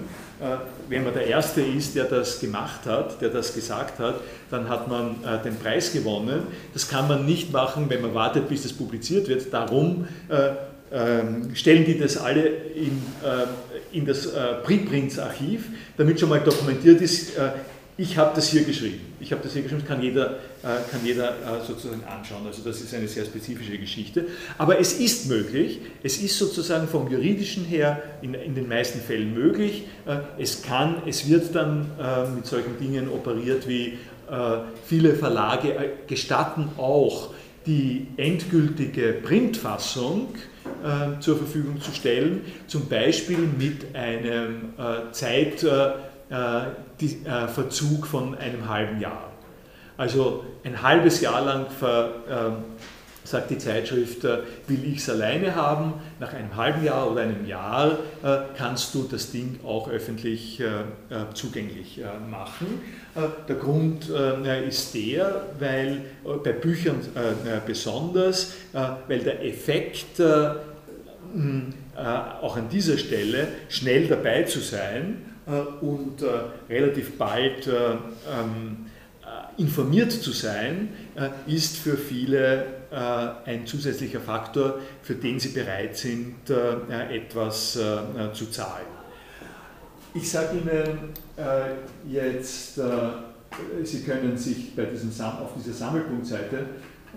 [0.92, 4.20] wenn man der Erste ist, der das gemacht hat, der das gesagt hat,
[4.50, 6.42] dann hat man äh, den Preis gewonnen.
[6.74, 9.52] Das kann man nicht machen, wenn man wartet, bis das publiziert wird.
[9.52, 10.50] Darum äh,
[10.92, 13.02] ähm, stellen die das alle in,
[13.92, 14.28] in das
[14.62, 15.64] Preprints-Archiv,
[15.96, 17.32] damit schon mal dokumentiert ist,
[17.98, 19.00] ich habe das hier geschrieben.
[19.20, 20.30] Ich habe das hier geschrieben, das kann jeder,
[20.62, 22.46] äh, kann jeder äh, sozusagen anschauen.
[22.46, 24.26] Also das ist eine sehr spezifische Geschichte.
[24.56, 29.34] Aber es ist möglich, es ist sozusagen vom juridischen her in, in den meisten Fällen
[29.34, 29.84] möglich.
[30.06, 31.90] Äh, es kann, es wird dann
[32.34, 33.98] mit solchen Dingen operiert wie
[34.86, 35.74] viele Verlage
[36.06, 37.34] gestatten auch
[37.66, 40.28] die endgültige Printfassung
[41.20, 44.72] zur Verfügung zu stellen, zum Beispiel mit einem
[45.10, 45.66] Zeit
[47.00, 49.32] die, äh, Verzug von einem halben Jahr.
[49.96, 52.50] Also ein halbes Jahr lang ver, äh,
[53.24, 55.94] sagt die Zeitschrift, äh, will ich es alleine haben.
[56.18, 60.66] Nach einem halben Jahr oder einem Jahr äh, kannst du das Ding auch öffentlich äh,
[61.34, 62.80] zugänglich machen.
[63.48, 64.08] der Grund
[64.66, 66.02] ist der, weil
[66.42, 67.00] bei Büchern
[67.66, 70.56] besonders, weil der Effekt auch
[72.56, 75.31] an dieser Stelle schnell dabei zu sein äh,
[75.80, 78.86] und äh, relativ bald äh, ähm,
[79.56, 80.88] informiert zu sein,
[81.46, 87.78] ist für viele ein zusätzlicher Faktor, für den sie bereit sind, etwas
[88.34, 88.86] zu zahlen.
[90.14, 91.14] Ich sage Ihnen
[92.10, 92.80] jetzt,
[93.82, 96.66] Sie können sich bei diesem, auf dieser Sammelpunktseite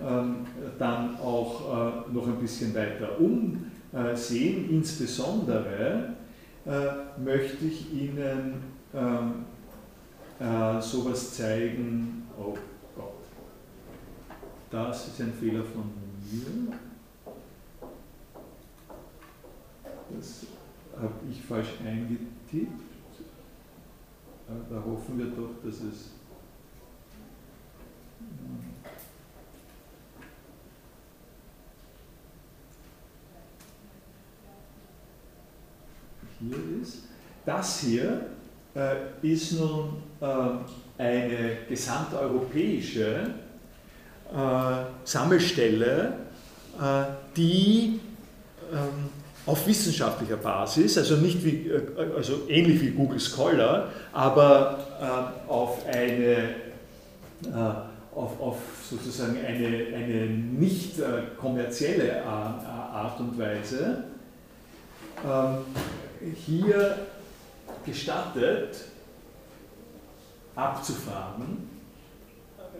[0.06, 0.46] ähm,
[0.78, 6.15] dann auch noch ein bisschen weiter umsehen, insbesondere
[6.66, 8.62] äh, möchte ich Ihnen
[8.92, 9.44] ähm,
[10.40, 12.26] äh, sowas zeigen.
[12.36, 12.54] Oh
[12.94, 13.24] Gott,
[14.70, 16.76] das ist ein Fehler von mir.
[20.10, 20.46] Das
[20.96, 22.82] habe ich falsch eingetippt.
[24.70, 26.15] Da hoffen wir doch, dass es.
[36.40, 37.04] Hier ist.
[37.44, 38.26] Das hier
[38.74, 40.26] äh, ist nun äh,
[40.98, 43.30] eine gesamteuropäische
[44.32, 44.36] äh,
[45.04, 46.12] Sammelstelle,
[46.80, 47.04] äh,
[47.36, 48.00] die
[48.72, 49.10] ähm,
[49.46, 51.80] auf wissenschaftlicher Basis, also nicht wie, äh,
[52.16, 56.66] also ähnlich wie Google Scholar, aber äh, auf eine
[58.14, 58.56] auf, auf,
[58.90, 60.94] sozusagen eine, eine nicht
[61.38, 64.04] kommerzielle Art und Weise
[65.22, 65.58] ähm,
[66.34, 67.06] hier
[67.84, 68.84] gestattet,
[70.54, 71.68] abzufragen,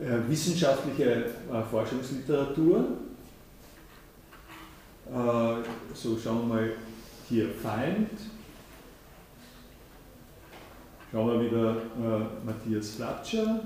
[0.01, 2.85] äh, wissenschaftliche äh, Forschungsliteratur.
[5.07, 5.55] Äh,
[5.93, 6.71] so schauen wir mal
[7.29, 8.11] hier Feind.
[11.11, 13.61] Schauen wir wieder äh, Matthias Flatscher.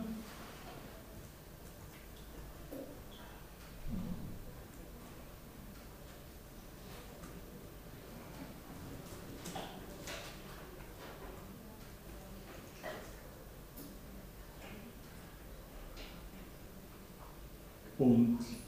[17.98, 18.61] Und äh,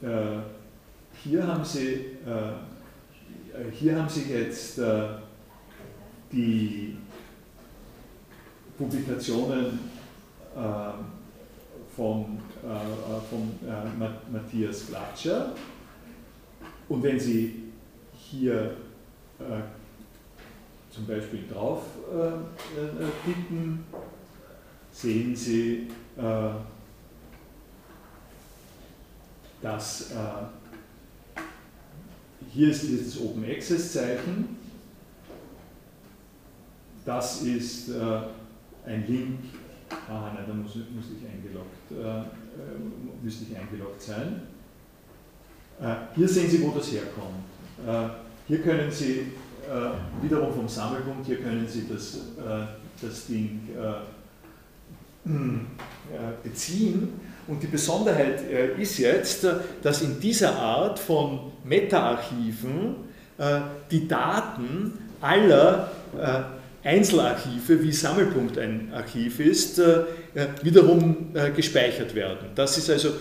[1.24, 1.93] hier, haben Sie,
[2.26, 5.08] äh, hier haben Sie jetzt äh,
[6.32, 6.97] die
[8.78, 9.80] Publikationen
[10.56, 10.60] äh,
[11.95, 15.54] von, äh, von äh, Matthias Glatscher.
[16.89, 17.72] Und wenn Sie
[18.14, 18.76] hier
[20.91, 21.84] zum Beispiel drauf
[23.24, 23.84] klicken,
[24.91, 25.88] sehen Sie
[29.64, 31.39] dass äh,
[32.51, 34.57] hier ist dieses Open Access Zeichen,
[37.05, 38.20] das ist äh,
[38.86, 39.39] ein Link,
[40.09, 42.26] ah nein, da muss, muss ich eingeloggt, äh,
[43.24, 44.41] müsste ich eingeloggt sein.
[46.16, 47.43] Hier sehen Sie, wo das herkommt.
[48.47, 49.32] Hier können Sie
[50.22, 52.20] wiederum vom Sammelpunkt, hier können Sie das,
[53.01, 53.70] das Ding
[56.43, 62.95] beziehen und die Besonderheit äh, ist jetzt, äh, dass in dieser Art von Meta-Archiven
[63.37, 63.59] äh,
[63.91, 65.89] die Daten aller
[66.83, 69.81] Einzelarchive, wie Sammelpunkt ein Archiv ist,
[70.61, 72.49] wiederum gespeichert werden.
[72.53, 73.13] Das ist also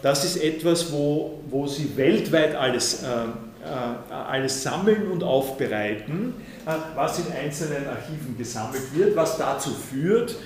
[0.00, 3.04] das ist etwas, wo, wo Sie weltweit alles,
[4.08, 6.34] alles sammeln und aufbereiten,
[6.94, 10.36] was in einzelnen Archiven gesammelt wird, was dazu führt,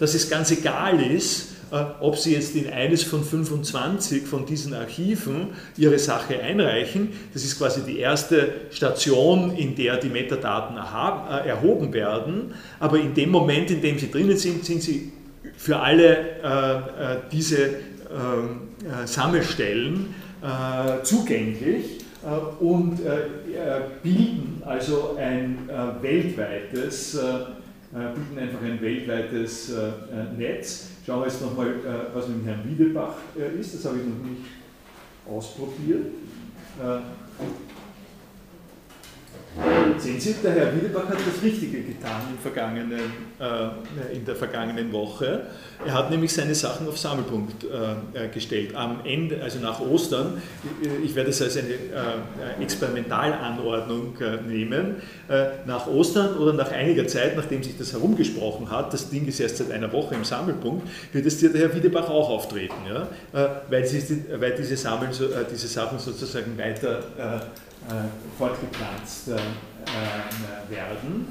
[0.00, 1.53] dass es ganz egal ist,
[2.00, 7.08] ob Sie jetzt in eines von 25 von diesen Archiven Ihre Sache einreichen.
[7.32, 12.54] Das ist quasi die erste Station, in der die Metadaten äh, erhoben werden.
[12.78, 15.12] Aber in dem Moment, in dem Sie drinnen sind, sind Sie
[15.56, 18.68] für alle äh, diese ähm,
[19.06, 20.14] Sammelstellen
[21.04, 22.00] zugänglich
[22.60, 22.98] und
[24.02, 25.70] bilden also ein
[26.02, 29.72] weltweites, bilden einfach ein weltweites
[30.36, 33.74] Netz Schauen wir jetzt nochmal, äh, was mit Herrn Wiedebach äh, ist.
[33.74, 34.42] Das habe ich noch nicht
[35.28, 36.06] ausprobiert.
[36.80, 37.00] Äh,
[39.98, 44.92] Sehen Sie, der Herr Wiedebach hat das Richtige getan im vergangenen, äh, in der vergangenen
[44.92, 45.42] Woche.
[45.86, 48.74] Er hat nämlich seine Sachen auf Sammelpunkt äh, gestellt.
[48.74, 50.42] Am Ende, also nach Ostern,
[51.04, 54.96] ich werde es als eine äh, Experimentalanordnung äh, nehmen,
[55.28, 59.38] äh, nach Ostern oder nach einiger Zeit, nachdem sich das herumgesprochen hat, das Ding ist
[59.38, 63.08] erst seit einer Woche im Sammelpunkt, wird es dir der Herr Wiedebach auch auftreten, ja?
[63.32, 65.12] Äh, weil, sie, weil diese, Sammeln,
[65.52, 67.04] diese Sachen sozusagen weiter
[68.38, 69.38] fortgepflanzt äh,
[70.70, 71.26] werden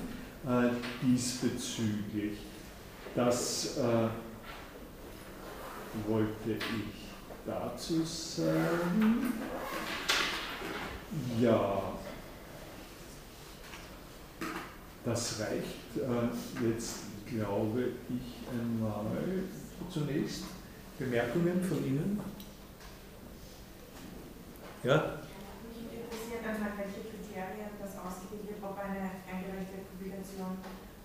[0.46, 0.70] äh,
[1.02, 2.38] diesbezüglich.
[3.16, 4.10] Das äh,
[6.08, 7.10] wollte ich
[7.46, 9.34] dazu sagen.
[11.40, 11.94] Ja,
[15.06, 19.06] das reicht äh, jetzt, glaube ich, einmal
[19.92, 20.44] zunächst.
[20.98, 22.20] Bemerkungen von Ihnen?
[24.84, 25.23] Ja?
[26.44, 30.60] Mich interessiert einfach, welche Kriterien das ausgewählt wird, ob eine eingereichte Publikation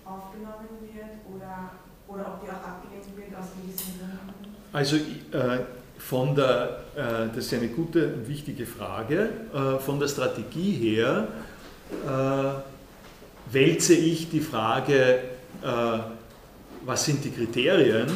[0.05, 1.78] aufgenommen wird oder,
[2.09, 4.56] oder ob die auch abgelehnt wird aus gewissen Gründen?
[4.73, 5.65] Also äh,
[5.98, 11.28] von der, äh, das ist eine gute und wichtige Frage, äh, von der Strategie her
[12.05, 15.20] äh, wälze ich die Frage,
[15.62, 15.98] äh,
[16.85, 18.09] was sind die Kriterien,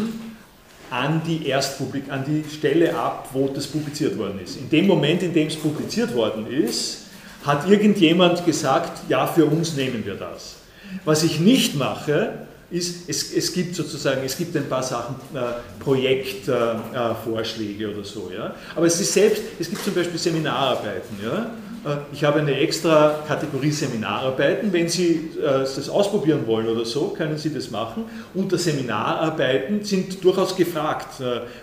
[0.90, 4.56] an die Erstpublik, an die Stelle ab, wo das publiziert worden ist.
[4.56, 7.01] In dem Moment, in dem es publiziert worden ist,
[7.44, 10.56] hat irgendjemand gesagt, ja, für uns nehmen wir das.
[11.04, 15.38] Was ich nicht mache, ist, es, es gibt sozusagen, es gibt ein paar Sachen, äh,
[15.78, 18.54] Projektvorschläge äh, äh oder so, ja.
[18.74, 21.50] Aber es ist selbst, es gibt zum Beispiel Seminararbeiten, ja.
[21.92, 24.72] äh, ich habe eine extra Kategorie Seminararbeiten.
[24.72, 28.06] Wenn Sie äh, das ausprobieren wollen oder so, können Sie das machen.
[28.32, 31.22] Unter Seminararbeiten sind durchaus gefragt,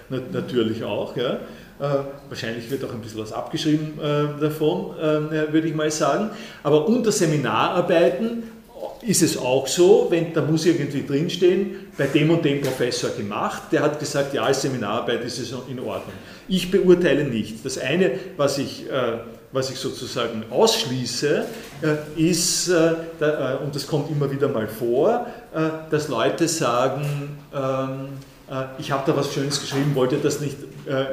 [0.09, 1.15] natürlich auch.
[1.79, 2.05] Ja.
[2.27, 3.93] Wahrscheinlich wird auch ein bisschen was abgeschrieben
[4.39, 6.29] davon, würde ich mal sagen.
[6.61, 8.43] Aber unter Seminararbeiten
[9.01, 13.63] ist es auch so, wenn da muss irgendwie drinstehen, bei dem und dem Professor gemacht,
[13.71, 16.13] der hat gesagt, ja, als Seminararbeit ist es in Ordnung.
[16.49, 17.65] Ich beurteile nicht.
[17.65, 18.85] Das eine, was ich
[19.51, 21.45] was ich sozusagen ausschließe,
[21.81, 25.27] äh, ist, äh, äh, und das kommt immer wieder mal vor,
[25.89, 28.09] dass Leute sagen, ähm,
[28.77, 30.57] ich habe da was Schönes geschrieben, wollte das nicht,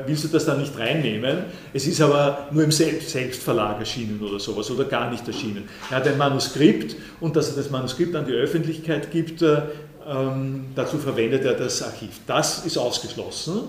[0.07, 1.45] willst du das da nicht reinnehmen?
[1.75, 5.69] Es ist aber nur im Selbstverlag erschienen oder sowas oder gar nicht erschienen.
[5.91, 10.99] Er hat ein Manuskript und dass er das Manuskript an die Öffentlichkeit gibt, ähm, dazu
[10.99, 12.21] verwendet er das Archiv.
[12.27, 13.65] Das ist ausgeschlossen.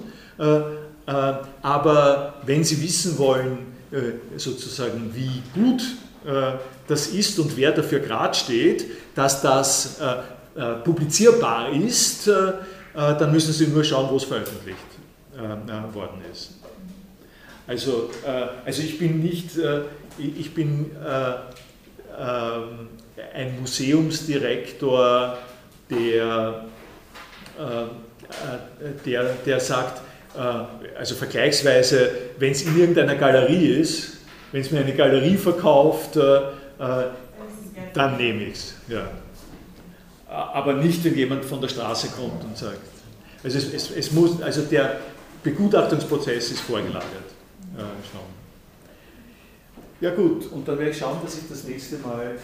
[1.62, 5.82] aber wenn Sie wissen wollen, äh, sozusagen, wie gut
[6.26, 6.58] äh,
[6.90, 8.86] das ist und wer dafür gerade steht,
[9.16, 12.28] dass das äh, publizierbar ist,
[12.96, 14.97] dann müssen Sie nur schauen, wo es veröffentlicht
[15.94, 16.56] worden ist.
[17.68, 18.10] Also,
[18.66, 19.52] also ich bin nicht,
[20.18, 20.92] ich bin
[22.18, 22.90] ähm,
[23.34, 25.38] ein Museumsdirektor,
[25.90, 26.66] der,
[29.06, 30.02] der, der sagt,
[30.38, 34.18] äh, also vergleichsweise, wenn es in irgendeiner Galerie ist,
[34.52, 37.08] wenn es mir eine Galerie verkauft, äh, äh,
[37.94, 38.76] dann nehme ich es.
[38.88, 39.10] Ja.
[40.30, 42.80] Aber nicht, wenn jemand von der Straße kommt und sagt.
[43.44, 44.98] Also, es, es, es muss, also der
[45.48, 47.32] Begutachtungsprozess ist vorgelagert.
[50.02, 52.38] Ja gut, und dann werde ich schauen, dass ich das nächste Mal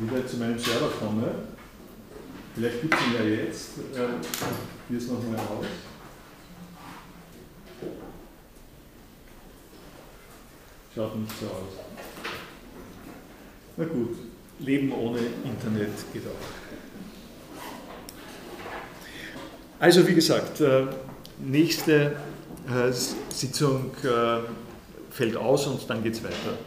[0.00, 1.32] wieder zu meinem Server komme.
[2.56, 3.70] Vielleicht gibt es ihn ja jetzt.
[4.88, 5.66] Hier ist nochmal raus.
[10.92, 11.84] Schaut nicht so aus.
[13.76, 14.16] Na gut,
[14.58, 16.32] Leben ohne Internet geht auch.
[19.78, 20.86] Also wie gesagt, äh,
[21.38, 22.16] nächste
[22.68, 22.92] äh,
[23.28, 24.40] Sitzung äh,
[25.10, 26.58] fällt aus und dann geht es weiter.